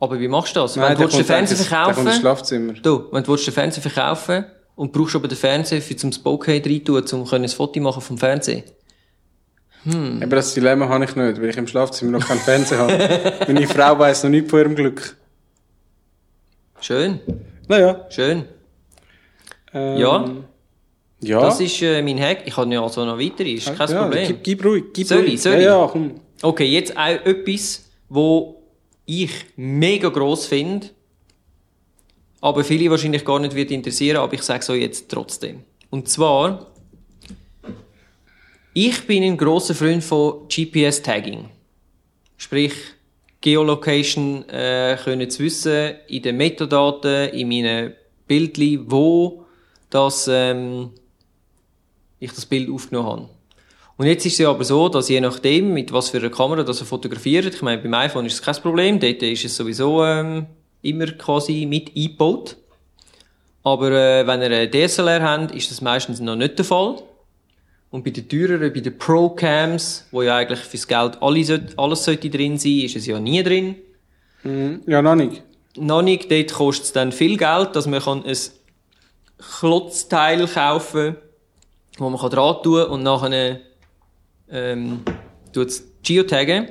[0.00, 0.76] Aber wie machst du das?
[0.76, 2.72] wenn du den Fernseher Der kommt ins verkaufen, Schlafzimmer.
[2.74, 4.44] du, wenn du den Fernseher verkaufen
[4.76, 8.16] und brauchst aber den Fernseher für zum Bokeh rein tun, um ein Foto machen vom
[8.16, 8.62] Fernseher.
[9.84, 13.32] Aber das Dilemma habe ich nicht, weil ich im Schlafzimmer noch keinen Fernseher habe.
[13.52, 15.16] Meine Frau weiss noch nicht von ihrem Glück.
[16.80, 17.20] Schön,
[17.66, 18.06] Naja.
[18.10, 18.44] schön.
[19.74, 20.30] Ähm, Ja.
[21.20, 21.40] Ja.
[21.40, 22.42] Das ist äh, mein Hack.
[22.46, 24.26] Ich habe ja also noch weitere, ist kein ja, Problem.
[24.26, 25.42] Gib, gib ruhig, gib Soll ich, ruhig.
[25.42, 26.20] soll ja, ja, komm.
[26.42, 28.62] Okay, jetzt auch etwas, wo
[29.04, 30.88] ich mega gross finde,
[32.40, 35.64] aber viele wahrscheinlich gar nicht wird interessieren, aber ich sage es euch jetzt trotzdem.
[35.90, 36.68] Und zwar,
[38.74, 41.48] ich bin ein grosser Freund von GPS-Tagging.
[42.36, 42.74] Sprich,
[43.40, 47.94] Geolocation äh, können zu wissen, in den Metadaten, in meinen
[48.26, 49.44] Bildchen, wo
[49.90, 50.90] das, ähm,
[52.20, 53.28] ich das Bild aufgenommen habe.
[53.98, 56.62] Und jetzt ist es ja aber so, dass je nachdem, mit was für einer Kamera
[56.62, 60.04] das er fotografiert, ich meine, beim iPhone ist es kein Problem, dort ist es sowieso
[60.04, 60.46] ähm,
[60.82, 62.56] immer quasi mit eingebaut.
[63.64, 67.02] Aber äh, wenn ihr eine DSLR habt, ist das meistens noch nicht der Fall.
[67.90, 72.30] Und bei den teureren, bei den Pro-Cams, wo ja eigentlich fürs Geld alles, alles sollte
[72.30, 73.74] drin sein, ist es ja nie drin.
[74.44, 74.82] Mhm.
[74.86, 75.42] Ja, noch nicht.
[75.76, 78.36] Noch nicht, dort kostet es dann viel Geld, dass man kann ein
[79.58, 81.16] Klotzteil kaufen
[81.98, 83.60] wo man dran tun kann und nachher
[84.50, 85.00] ähm,
[86.02, 86.68] geotaggen.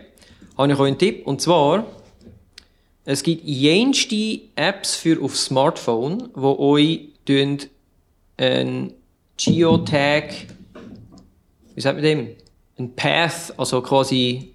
[0.58, 1.86] Habe ich euch einen Tipp, und zwar,
[3.06, 7.10] es gibt jenste Apps für auf Smartphone, wo euch
[8.38, 8.94] ein
[9.38, 10.34] Geotag,
[11.76, 12.30] wie sagt man dem?
[12.80, 14.54] Ein Path, also quasi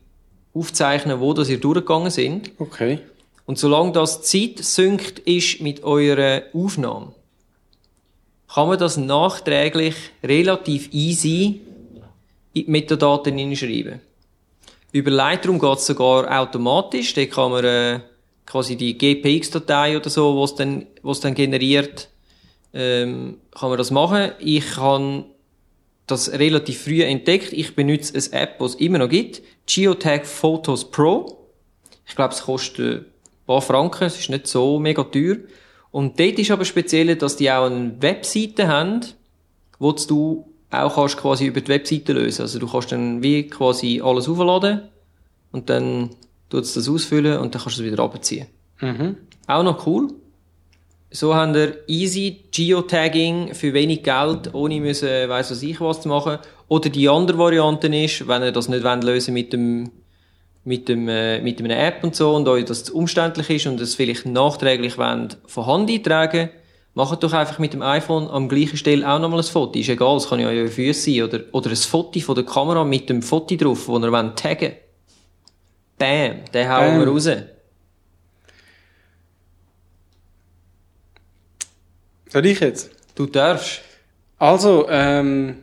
[0.55, 2.51] aufzeichnen, wo das ihr durchgegangen sind.
[2.59, 2.99] Okay.
[3.47, 7.15] Und solange das Zeit synkt ist mit eurer Aufnahme,
[8.53, 11.63] kann man das nachträglich relativ easy
[12.53, 14.01] in die Metadaten hineinschreiben.
[14.93, 17.15] Über Lightroom geht es sogar automatisch.
[17.15, 18.01] Da kann man äh,
[18.45, 22.09] quasi die GPX-Datei oder so, was dann, was dann generiert,
[22.75, 24.33] ähm, kann man das machen.
[24.39, 25.25] Ich habe
[26.07, 27.55] das relativ früh entdeckt.
[27.55, 29.41] Ich benutze eine App, die es immer noch gibt.
[29.67, 31.49] Geotag Photos Pro.
[32.07, 33.07] Ich glaube, es kostet ein
[33.47, 34.05] paar Franken.
[34.05, 35.37] Es ist nicht so mega teuer.
[35.93, 39.01] Und dort ist aber speziell, dass die auch eine Webseite haben,
[39.79, 42.43] wo du auch kannst quasi über die Webseite lösen.
[42.43, 44.83] Also du kannst dann wie quasi alles aufladen
[45.53, 46.11] und dann
[46.49, 48.47] tut es das ausfüllen und dann kannst du es wieder abziehen.
[48.81, 49.17] Mhm.
[49.47, 50.09] Auch noch cool.
[51.11, 56.09] So haben wir easy Geotagging für wenig Geld, ohne müssen, weiss was ich was zu
[56.09, 56.39] machen.
[56.69, 59.91] Oder die andere Variante ist, wenn ihr das nicht wollt, lösen mit dem,
[60.65, 63.81] mit dem, äh, mit einer App und so und euch das zu umständlich ist und
[63.81, 66.51] es vielleicht nachträglich wollt, von Hand eintragen,
[66.95, 69.79] macht doch einfach mit dem iPhone am gleichen Stelle auch nochmal ein Foto.
[69.79, 72.85] Ist egal, es kann ja eure Füße sein oder, oder ein Foto von der Kamera
[72.85, 74.73] mit dem Foto drauf, wo ihr wollt taggen.
[75.99, 77.29] Bam, den hauen wir raus.
[82.29, 82.91] Soll ich jetzt?
[83.15, 83.83] Du darfst.
[84.39, 85.57] Also, ähm,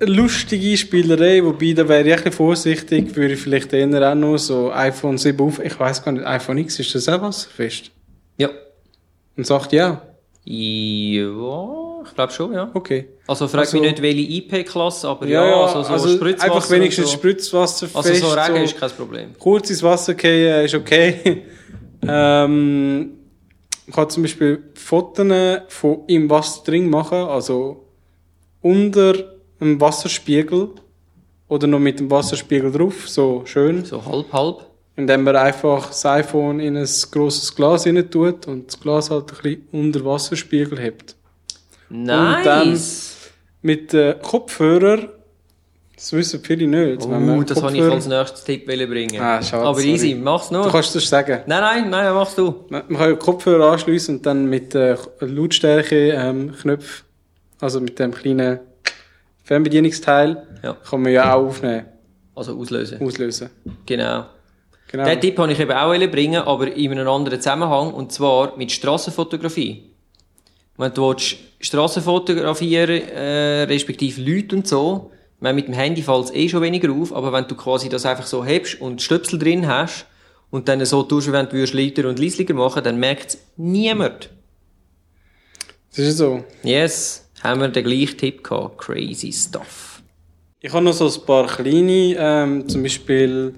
[0.00, 4.36] lustige Spielerei, wobei da wäre ich ein bisschen vorsichtig, würde ich vielleicht eher auch noch
[4.38, 7.90] so iPhone 7 auf, ich weiß gar nicht, iPhone X, ist das auch wasserfest?
[8.36, 8.50] Ja.
[9.36, 10.02] Und sagt ja,
[10.44, 12.70] Ja, ich glaube schon, ja.
[12.74, 13.08] okay.
[13.26, 17.16] Also frag Also- mich nicht, welche IP-Klasse, aber ja, also so Spritzwasser einfach wenigstens so.
[17.16, 17.96] Spritzwasserfest.
[17.96, 19.30] Also so Regen so ist kein Problem.
[19.38, 21.44] kurz ins Wasser gehen ist okay.
[22.06, 22.98] ähm,
[23.86, 25.26] man kann zum Beispiel Fotos
[25.68, 27.83] von im Wasser drin machen, also
[28.64, 29.14] unter
[29.60, 30.70] einem Wasserspiegel
[31.48, 33.84] oder noch mit dem Wasserspiegel drauf, so schön.
[33.84, 34.66] So halb, halb.
[34.96, 39.30] Indem man einfach das iPhone in ein grosses Glas rein tut und das Glas halt
[39.32, 41.14] ein bisschen unter Wasserspiegel hebt.
[41.90, 43.16] Nice!
[43.62, 45.08] Mit den Kopfhörern,
[45.94, 47.02] das wissen viele nicht.
[47.06, 49.20] Oh, das habe ich Kopfhörer- als nächstes Tipp bringen.
[49.20, 49.92] Ah, schade, Aber sorry.
[49.92, 50.70] easy, mach's Du nur.
[50.70, 51.40] kannst das sagen.
[51.46, 52.64] Nein, nein, nein, machst du.
[52.68, 56.52] Man man kann ja Kopfhörer anschliessen und dann mit äh, Lautstärke ähm,
[57.60, 58.60] also mit dem kleinen
[59.44, 60.74] Fernbedienungsteil, Ja.
[60.74, 61.86] kann man ja auch aufnehmen,
[62.34, 63.00] Also auslösen.
[63.02, 63.50] auslösen.
[63.86, 64.26] Genau.
[64.90, 65.04] Genau.
[65.06, 68.70] Den Tipp habe ich eben auch bringen, aber in einem anderen Zusammenhang, und zwar mit
[68.70, 69.90] Strassenfotografie.
[70.76, 76.02] Wenn du willst Strassen fotografieren, äh, respektive Leute und so, ich meine, mit dem Handy
[76.02, 79.02] fällt es eh schon weniger auf, aber wenn du quasi das einfach so hebst und
[79.02, 80.06] Stöpsel drin hast
[80.50, 84.30] und dann so tust, wenn du würdest lauter und leislicher machen, dann merkt es niemand.
[85.90, 86.44] Das ist so.
[86.62, 88.78] Yes, haben wir den gleichen Tipp gehabt.
[88.78, 90.02] Crazy stuff.
[90.60, 93.54] Ich habe noch so ein paar kleine, ähm, zum Beispiel,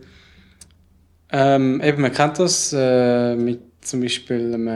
[1.30, 4.72] ähm, eben, man kennt das, äh, mit zum Beispiel, ähm, äh,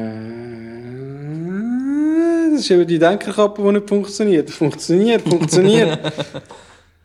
[2.53, 4.49] das ist eben die Denkerkappe, die nicht funktioniert.
[4.51, 5.99] Funktioniert, funktioniert.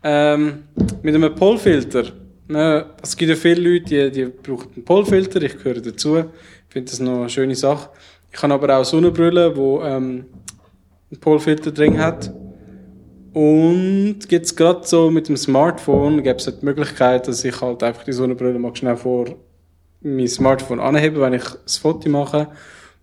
[0.04, 0.66] ähm,
[1.02, 2.04] mit einem Polfilter.
[2.48, 6.18] Ne, es gibt ja viele Leute, die, die brauchen einen Polfilter, ich gehöre dazu.
[6.18, 6.26] Ich
[6.70, 7.90] finde das noch eine schöne Sache.
[8.32, 10.26] Ich habe aber auch Sonnenbrille, die ähm,
[11.16, 12.32] einen Polfilter drin hat.
[13.34, 17.84] Und gibt's gerade so mit dem Smartphone, gäbe es halt die Möglichkeit, dass ich halt
[17.84, 19.26] einfach die Sonnenbrille mal schnell vor
[20.02, 22.48] mein Smartphone anhebe, wenn ich das Foto mache.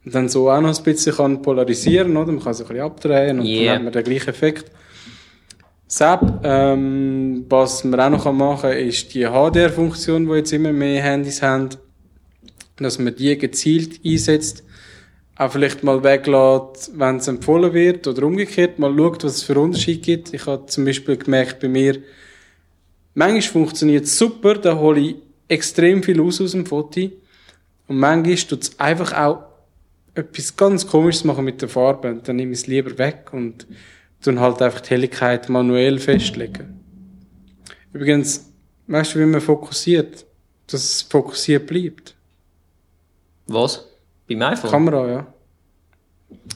[0.05, 2.33] Und dann so auch noch ein bisschen kann polarisieren, oder?
[2.33, 3.65] Man kann sich ein bisschen abdrehen und Yeah.
[3.67, 4.71] dann hat man den gleichen Effekt.
[5.87, 11.03] SAP, ähm, was man auch noch machen kann, ist die HDR-Funktion, die jetzt immer mehr
[11.03, 11.69] Handys haben,
[12.77, 14.65] dass man die gezielt einsetzt,
[15.45, 19.59] auch vielleicht mal weglässt, wenn es empfohlen wird oder umgekehrt, mal schaut, was es für
[19.59, 20.35] Unterschiede gibt.
[20.35, 22.03] Ich habe zum Beispiel gemerkt bei mir,
[23.15, 25.17] manchmal funktioniert es super, da hole ich
[25.49, 27.11] extrem viel aus aus dem Foto
[27.89, 29.45] und manchmal tut es einfach auch
[30.15, 33.67] etwas ganz Komisches machen mit der Farbe und dann nehme ich es lieber weg und
[34.23, 36.81] tun halt einfach die Helligkeit manuell festlegen.
[37.93, 38.51] Übrigens,
[38.87, 40.25] weißt du, wie man fokussiert?
[40.67, 42.15] Dass es fokussiert bleibt.
[43.47, 43.92] Was?
[44.35, 44.71] Beim iPhone?
[44.71, 45.27] Kamera, ja.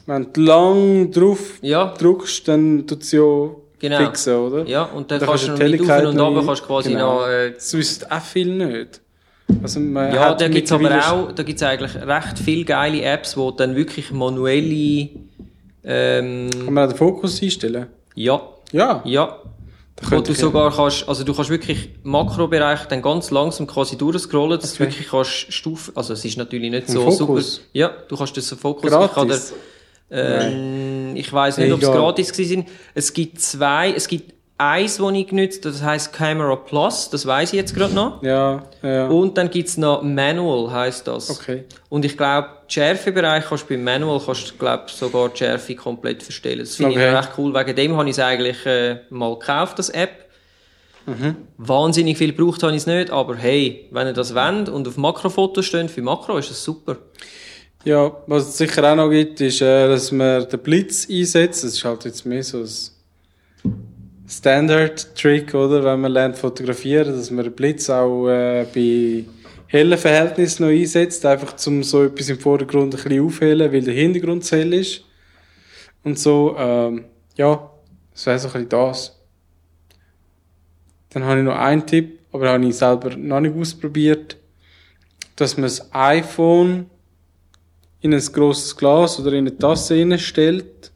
[0.07, 1.93] Wenn du lang drauf Ja.
[1.99, 3.23] drückst, dann tut es ja
[3.79, 3.99] Genau.
[3.99, 4.65] fixen, oder?
[4.67, 6.65] Ja, und dann Da kannst du kannst du die mit auf Helligkeit und runter kannst
[6.67, 7.21] quasi genau.
[7.21, 7.29] noch...
[7.29, 9.01] Äh, Das wüsste auch viel nicht.
[9.63, 13.51] Also ja, da gibt's aber mittlerweile- auch, da gibt's eigentlich recht viele geile Apps, wo
[13.51, 15.09] dann wirklich manuelle...
[15.85, 17.87] Ähm, Kann man auch den Fokus einstellen?
[18.15, 18.41] ja,
[18.73, 19.03] Ja.
[19.05, 19.39] ja.
[20.03, 23.97] Wo du ich- sogar kannst, also du kannst wirklich im Makrobereich dann ganz langsam quasi
[23.97, 24.85] durchscrollen, dass Okay.
[24.85, 27.55] du wirklich kannst Stufen, also es ist natürlich nicht Ein so Fokus?
[27.57, 27.67] super.
[27.73, 28.85] Ja, du kannst das Fokus.
[28.93, 29.55] Ich, Gratis?
[30.11, 32.69] ähm, ich weiss nicht, ob es gratis gewesen sind.
[32.95, 37.27] Es gibt zwei, es gibt eins, das ich genutzt habe, das heisst Camera Plus, das
[37.27, 38.23] weiss ich jetzt gerade noch.
[38.23, 39.07] Ja, ja.
[39.09, 41.31] Und dann gibt's noch Manual, heisst das.
[41.31, 41.65] Okay.
[41.89, 46.23] Und ich glaube, die Schärfebereich kannst du beim Manual kannst glaub, sogar die Schärfe komplett
[46.23, 46.61] verstellen.
[46.61, 47.09] Das finde Okay.
[47.11, 47.55] ich recht cool.
[47.55, 50.25] Wegen dem habe ich es eigentlich äh, mal gekauft, das App.
[51.07, 51.37] Mhm.
[51.59, 54.97] Wahnsinnig viel gebraucht habe ich es nicht, aber hey, wenn ihr das wollt und auf
[54.97, 56.97] Makrofotos steht, für Makro ist das super.
[57.85, 61.63] Ja, was es sicher auch noch gibt, ist, äh, dass man den Blitz einsetzt.
[61.63, 62.69] Das ist halt jetzt mehr so ein
[64.29, 65.85] Standard-Trick, oder?
[65.85, 69.25] Wenn man lernt fotografieren, dass man den Blitz auch äh, bei
[69.67, 71.25] hellen Verhältnissen noch einsetzt.
[71.27, 75.05] Einfach zum so etwas im Vordergrund ein bisschen aufhellen, weil der Hintergrund zu hell ist.
[76.03, 77.05] Und so, ähm,
[77.37, 77.71] ja,
[78.13, 79.21] das wäre so ein bisschen das.
[81.11, 84.37] Dann habe ich noch einen Tipp, aber habe ich selber noch nicht ausprobiert,
[85.37, 86.91] dass man das iPhone
[88.01, 90.93] in ein grosses Glas oder in eine Tasse hineinstellt,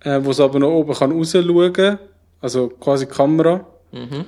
[0.00, 1.98] äh, wo es aber noch oben kann rausschauen kann,
[2.42, 3.66] also quasi Kamera.
[3.92, 4.26] Mhm.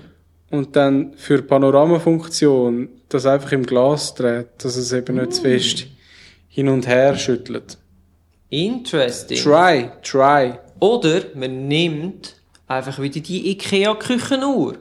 [0.50, 5.87] Und dann für Panoramafunktion das einfach im Glas dreht, dass es eben nicht zu fest
[6.48, 7.77] hin und her schüttelt.
[8.50, 9.38] Interesting.
[9.38, 10.55] Try, try.
[10.79, 12.37] Oder man nimmt
[12.68, 14.77] einfach wieder die IKEA-Küchenuhr.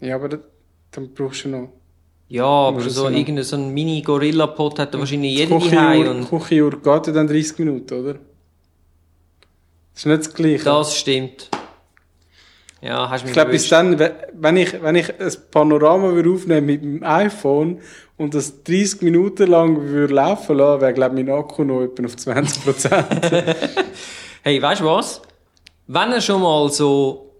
[0.00, 0.28] Ja, aber
[0.90, 1.72] dann brauchst du noch.
[2.28, 7.06] Ja, aber so so irgendein so ein Mini-Gorilla-Pot hat wahrscheinlich jeder Küchenuhr, daheim Küchenuhr geht
[7.06, 8.18] ja dann 30 Minuten, oder?
[9.96, 10.64] Das ist nicht das Gleiche.
[10.64, 11.48] das stimmt.
[12.82, 16.08] Ja, hast du mich Ich glaube, bis dann, we- wenn ich, wenn ich ein Panorama
[16.08, 17.80] aufnehmen mit dem iPhone
[18.18, 22.04] und das 30 Minuten lang würde laufen lassen, wäre, glaube ich, mein Akku noch etwa
[22.04, 23.06] auf 20 Prozent.
[24.42, 25.22] Hey, weißt du was?
[25.88, 27.32] Wenn ihr schon mal so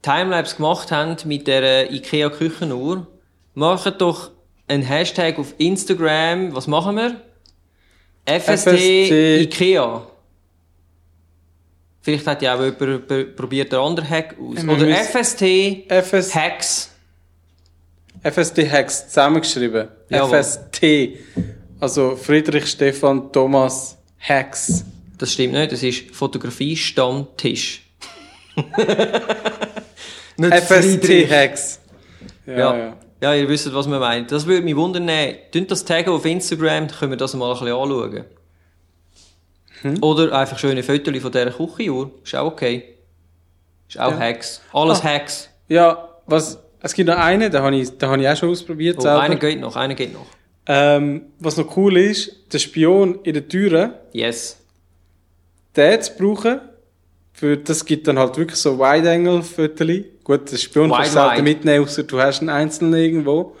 [0.00, 3.06] Timelapse gemacht habt mit der IKEA Küchenuhr,
[3.54, 4.30] macht doch
[4.66, 6.54] einen Hashtag auf Instagram.
[6.54, 7.16] Was machen wir?
[8.24, 9.12] FST, FST.
[9.42, 10.02] IKEA.
[12.02, 14.64] Vielleicht hat ja auch jemand pr- probiert einen anderen Hack aus.
[14.64, 15.42] Wir Oder FST
[15.88, 16.90] FS, Hacks.
[18.22, 19.88] FST Hacks zusammengeschrieben.
[20.08, 20.42] Jawohl.
[20.42, 20.82] FST.
[21.78, 24.84] Also Friedrich Stefan Thomas Hacks.
[25.18, 27.82] Das stimmt nicht, das ist Fotografie Stammtisch.
[30.36, 31.30] nicht FST.
[31.30, 31.80] Hacks.
[32.46, 32.76] Ja, Ja.
[32.78, 32.96] ja.
[33.20, 33.34] ja.
[33.34, 34.32] ihr wisst, was man meint.
[34.32, 35.08] Das würde mich wundern.
[35.52, 38.24] Tönt das taggen auf Instagram, dann können wir das mal ein bisschen anschauen.
[39.82, 40.02] Hm?
[40.02, 42.10] Oder einfach schöne Fotos von dieser Küchenuhr.
[42.24, 42.84] Ist auch okay.
[43.88, 44.18] Ist auch Ja.
[44.18, 44.60] Hacks.
[44.72, 45.04] Alles Ah.
[45.04, 45.48] Hacks.
[45.68, 48.96] Ja, was, es gibt noch einen, den habe ich, den habe ich auch schon ausprobiert.
[48.98, 49.20] Oh, selber.
[49.20, 50.26] einer geht noch, einer geht noch.
[50.66, 54.58] Ähm, was noch cool ist, der Spion in der Türe, Yes.
[55.76, 56.60] den zu brauchen,
[57.32, 59.88] für, das gibt dann halt wirklich so Wide-Angle-Fotos.
[60.24, 63.56] Gut, das Spion kannst du selten mitnehmen, außer du hast einen einzelnen irgendwo.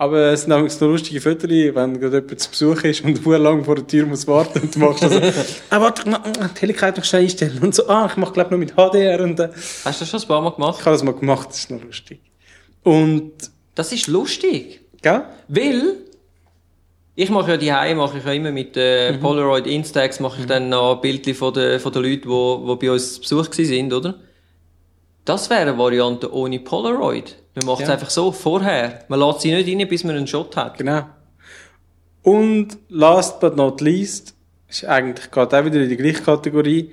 [0.00, 3.38] Aber es sind nämlich so lustige Fotos, wenn gerade jemand zu Besuch ist und sehr
[3.38, 5.20] lang vor der Tür muss warten und du machst also,
[5.70, 6.22] ah, warte, ich mach-
[6.54, 9.40] die Helligkeit noch schnell einstellen und so, ah, ich mach glaube noch mit HDR und
[9.40, 9.48] äh,
[9.84, 10.76] Hast du das schon ein paar Mal gemacht?
[10.78, 12.20] ich habe das mal gemacht, das ist noch lustig.
[12.84, 13.32] Und,
[13.74, 14.80] Das ist lustig.
[15.02, 15.22] gell?
[15.48, 15.94] Weil,
[17.16, 19.20] ich mache ja die Hause mache ich ja immer mit äh, Mhm.
[19.20, 22.92] Polaroid Instax, mache ich dann noch Bildchen von den, von den Leuten, die, die bei
[22.92, 24.14] uns zu Besuch sind, oder?
[25.24, 27.34] Das wäre eine Variante ohne Polaroid.
[27.58, 27.94] Man macht es Ja.
[27.94, 29.04] einfach so, vorher.
[29.08, 30.78] Man lässt sie nicht rein, bis man einen Shot hat.
[30.78, 31.02] Genau.
[32.22, 34.34] Und last but not least,
[34.68, 36.90] ist eigentlich geht auch wieder in die gleiche Kategorie,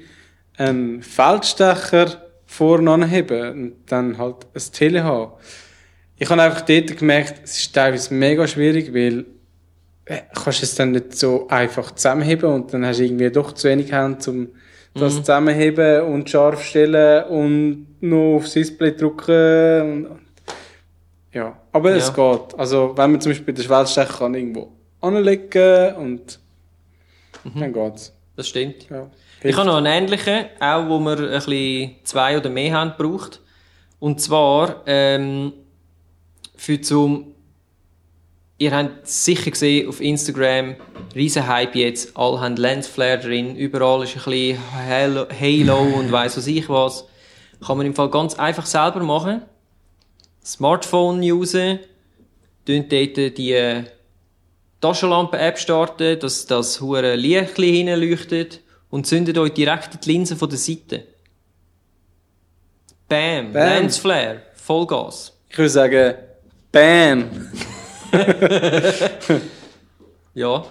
[0.58, 5.34] ein Feldstecher vorne anheben und dann halt ein Tele haben.
[6.18, 9.26] Ich habe einfach dort gemerkt, es ist teilweise mega schwierig, weil
[10.06, 13.68] äh, kannst es dann nicht so einfach zusammenheben und dann hast du irgendwie doch zu
[13.68, 14.48] wenig Hände, um
[14.94, 20.20] das zusammenheben und scharf stellen und noch aufs Display drücken und
[21.36, 22.34] ja, aber es Ja.
[22.34, 22.58] geht.
[22.58, 24.72] Also, wenn man zum Beispiel den Schwellstecher kann irgendwo
[25.02, 26.40] anlegen und
[27.56, 28.12] dann geht's.
[28.36, 28.90] Das stimmt.
[28.90, 29.08] Ja.
[29.44, 33.42] Ich habe noch einen ähnlichen, auch wo man ein bisschen zwei oder mehr Hände braucht.
[34.00, 35.54] Und zwar, ähm,
[36.56, 37.34] für zum,
[38.58, 40.76] ihr habt sicher gesehen auf Instagram,
[41.14, 42.18] riesen Hype jetzt.
[42.18, 47.06] Alle haben Lensflare drin, überall ist ein bisschen Halo, Halo und weiss was ich was.
[47.66, 49.44] Kann man im Fall ganz einfach selber machen.
[50.46, 53.84] Smartphone tun dort die
[54.82, 60.50] Taschenlampe-App starten, dass das hure Lichtchen hinleuchtet und zündet euch direkt in die Linse von
[60.50, 61.04] der Seite.
[63.08, 63.70] Bam, Bam.
[63.70, 65.34] Lensflare, Vollgas.
[65.50, 66.14] Ich würde sagen,
[66.72, 67.52] Bam.
[70.36, 70.66] Ja.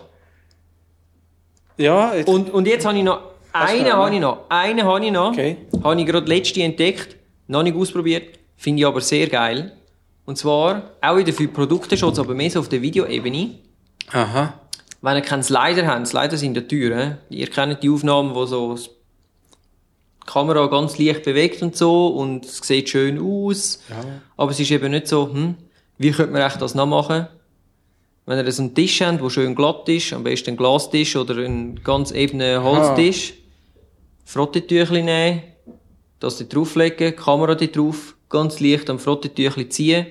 [1.79, 3.21] Ja, jetzt, Und, und jetzt habe ich noch,
[3.53, 5.33] einen habe ich noch, einen habe ich noch.
[5.33, 5.57] Okay.
[5.83, 7.17] Habe ich gerade letzte entdeckt,
[7.49, 9.73] noch nicht ausprobiert, finde ich aber sehr geil.
[10.25, 13.57] Und zwar auch wieder für Produkteschutz, aber mehr so auf der Videoebene.
[14.11, 14.55] aha.
[15.03, 18.75] Wenn ihr keinen Slider habt, Slider sind der Tür, ihr kennt die Aufnahmen, wo so
[18.75, 18.89] die
[20.25, 23.83] Kamera ganz leicht bewegt und so und es sieht schön aus.
[23.91, 23.97] Ja.
[24.39, 25.57] Aber es ist eben nicht so, hm,
[25.99, 27.29] wie könnte man echt das noch machen?
[28.25, 31.37] Wenn ihr so einen Tisch habt, der schön glatt ist, am besten ein Glastisch oder
[31.37, 33.35] ein ganz ebenen Holztisch,
[34.25, 35.43] Frottetüchli nehmen,
[36.19, 40.07] das da drauflegen, die Kamera da drauf, ganz leicht am Frottetüchli ziehen.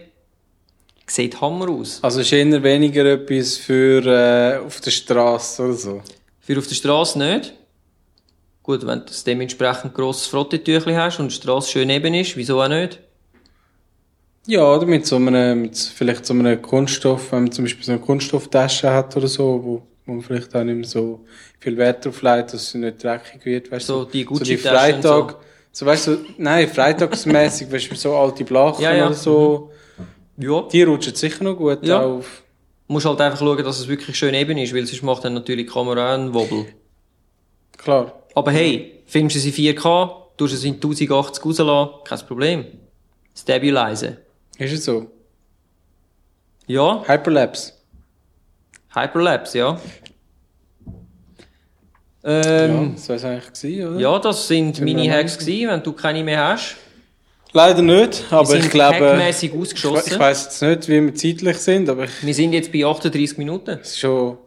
[1.06, 2.00] Sieht Hammer aus.
[2.02, 6.02] Also ist eher weniger etwas für äh, auf der Straße oder so.
[6.40, 7.54] Für auf der Straße nicht.
[8.64, 12.62] Gut, wenn du das dementsprechend grosses Frottetüchli hast und die Straße schön eben ist, wieso
[12.62, 13.00] auch nicht?
[14.48, 17.92] Ja, oder mit so einem, mit vielleicht so einem Kunststoff, wenn man zum Beispiel so
[17.92, 21.26] eine Kunststofftasche hat oder so, wo, wo man vielleicht auch nicht mehr so
[21.60, 24.12] viel Wert drauf legt, dass sie nicht dreckig wird, weißt So du?
[24.12, 25.38] die so die Gucci-Taschen und Freitag, so.
[25.82, 29.06] Weißt du, nein, freitagsmäßig, weißt du, so alte Blachen Ja, ja.
[29.08, 29.72] oder so,
[30.38, 30.62] Ja.
[30.72, 32.02] die rutschen sicher noch gut Ja.
[32.02, 32.44] auf.
[32.88, 35.66] musst halt einfach schauen, dass es wirklich schön eben ist, weil sonst macht dann natürlich
[35.66, 36.66] die Kamera einen Wobble.
[37.78, 38.14] Klar.
[38.36, 42.66] Aber hey, filmst du es in 4K, tust es in 1080 rauslassen, kein Problem.
[43.36, 44.18] Stabilize.
[44.60, 45.08] Ist es so?
[46.68, 47.74] Ja, Hyperlapse.
[48.94, 49.80] Hyperlapse, ja.
[52.24, 54.00] Ja, Ähm, das wär's eigentlich gewesen, oder?
[54.00, 54.20] ja.
[54.20, 56.78] das sind meine wir Hacks gewesen, wenn du keine mehr hast.
[57.56, 60.14] Leider nicht, Wir aber sind ich glaube, ausgeschossen.
[60.14, 63.38] ich weiss jetzt nicht, wie wir zeitlich sind, aber ich, Wir sind jetzt bei 38
[63.38, 63.78] Minuten.
[63.82, 64.38] es ist schon,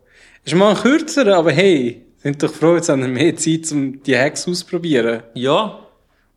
[0.45, 4.03] ist mal ein kürzerer, aber hey, sind doch froh, jetzt haben wir mehr Zeit, um
[4.03, 5.79] die Hacks auszuprobieren, Ja,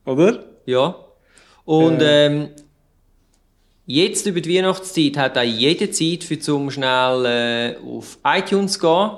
[0.05, 0.43] oder?
[0.65, 0.95] ja.
[1.65, 2.49] Und ähm,
[3.87, 8.79] jetzt über die Weihnachtszeit hat auch jede Zeit für zum schnell äh, auf iTunes zu
[8.79, 9.09] gehen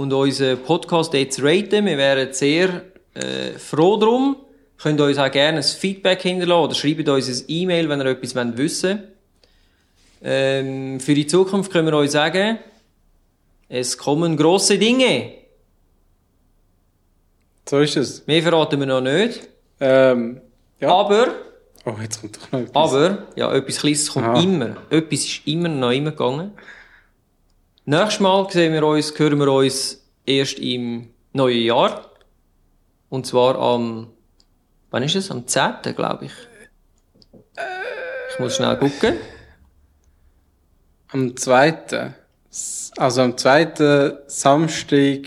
[0.00, 1.84] und unseren Podcast jetzt raten.
[1.84, 2.82] Wir wären sehr
[3.12, 4.36] äh, froh drum.
[4.78, 8.34] Könnt uns auch gerne ein Feedback hinterlassen oder schreibt uns ein E-Mail, wenn ihr etwas
[8.34, 9.02] wollt wissen
[10.22, 12.58] ähm, Für die Zukunft können wir euch sagen,
[13.68, 15.32] es kommen grosse Dinge.
[17.68, 18.26] So ist es.
[18.26, 19.48] Mehr verraten wir noch nicht.
[19.80, 20.40] Ähm,
[20.80, 20.88] ja.
[20.88, 21.28] Aber
[21.86, 22.74] Oh, jetzt kommt doch noch etwas.
[22.94, 24.42] Aber, ja, etwas Kleines kommt Ah.
[24.42, 24.76] immer.
[24.90, 26.52] Etwas ist immer noch immer gegangen.
[27.90, 32.08] Nächstes Mal sehen wir uns, hören wir uns erst im neuen Jahr.
[33.08, 34.12] Und zwar am,
[34.92, 35.28] wann ist es?
[35.32, 35.96] Am 10.
[35.96, 36.32] glaube ich.
[38.32, 39.16] Ich muss schnell gucken.
[41.08, 42.14] Am zweiten,
[42.96, 45.26] also am zweiten Samstag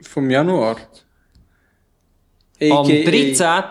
[0.00, 0.76] vom Januar.
[2.60, 3.02] Am AKA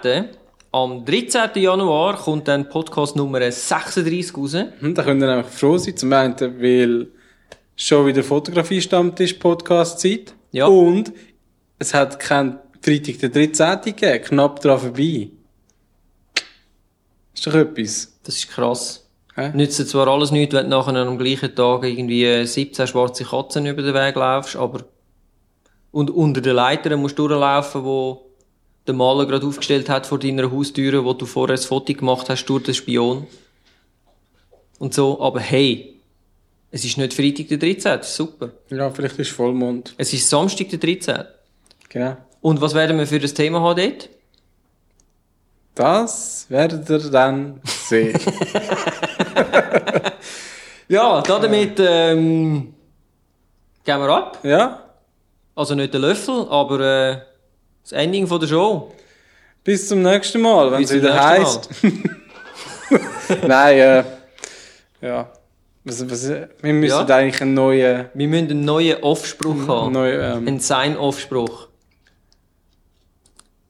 [0.04, 0.28] 13.
[0.74, 1.52] Am 13.
[1.56, 4.58] Januar kommt dann Podcast Nummer 36 raus.
[4.80, 5.96] Hm, Da könnt ihr nämlich froh sein.
[5.96, 7.08] Zum einen, weil
[7.76, 10.34] schon wieder Fotografie-Stammtisch-Podcast-Zeit.
[10.52, 10.66] Ja.
[10.68, 11.12] Und
[11.80, 13.82] es hat kein Freitag der 13.
[13.82, 14.24] gegeben.
[14.24, 15.30] Knapp dran vorbei.
[17.34, 18.14] Ist doch etwas.
[18.24, 19.06] Das ist krass.
[19.36, 19.52] Hä?
[19.54, 23.82] Nützt zwar alles nichts, wenn du nachher am gleichen Tag irgendwie 17 schwarze Katzen über
[23.82, 24.86] den Weg laufst, aber
[25.92, 28.26] und unter den Leitern musst du durchlaufen, wo
[28.86, 32.46] der Maler gerade aufgestellt hat vor deiner Haustüre, wo du vorher ein Foto gemacht hast
[32.46, 33.28] durch den Spion.
[34.78, 35.95] Und so, aber hey,
[36.76, 37.84] es ist nicht Freitag der 13.
[37.84, 38.50] Das ist super.
[38.70, 39.94] Ja, vielleicht ist Vollmond.
[39.98, 41.24] Es ist Samstag der 13.
[41.88, 42.18] Genau.
[42.42, 44.10] Und was werden wir für das Thema haben dort?
[45.74, 48.20] Das werdet ihr dann sehen.
[50.88, 52.76] Ja, damit ähm,
[53.84, 54.38] gehen wir ab.
[54.44, 54.84] ja?
[55.56, 57.18] Also nicht der Löffel, aber äh,
[57.82, 58.94] das Ending von der Show.
[59.64, 61.70] Bis zum nächsten Mal, wenn es wieder heisst.
[63.48, 64.04] Nein, äh,
[65.02, 65.28] ja.
[65.88, 67.16] Was, was, wir müssen Ja.
[67.16, 69.94] eigentlich einen neuen, Wir müssen einen neuen Off-Spruch haben.
[69.94, 71.68] neuen ähm, Ein Sign-Off-Spruch.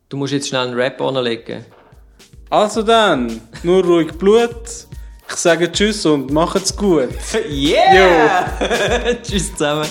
[0.10, 1.66] Du musst jetzt schnell einen Rap anlegen.
[2.50, 4.54] Also dann, nur ruhig Blut.
[5.28, 7.10] Ich sage Tschüss und macht's gut.
[7.50, 8.58] Yeah!
[9.24, 9.88] Tschüss zusammen.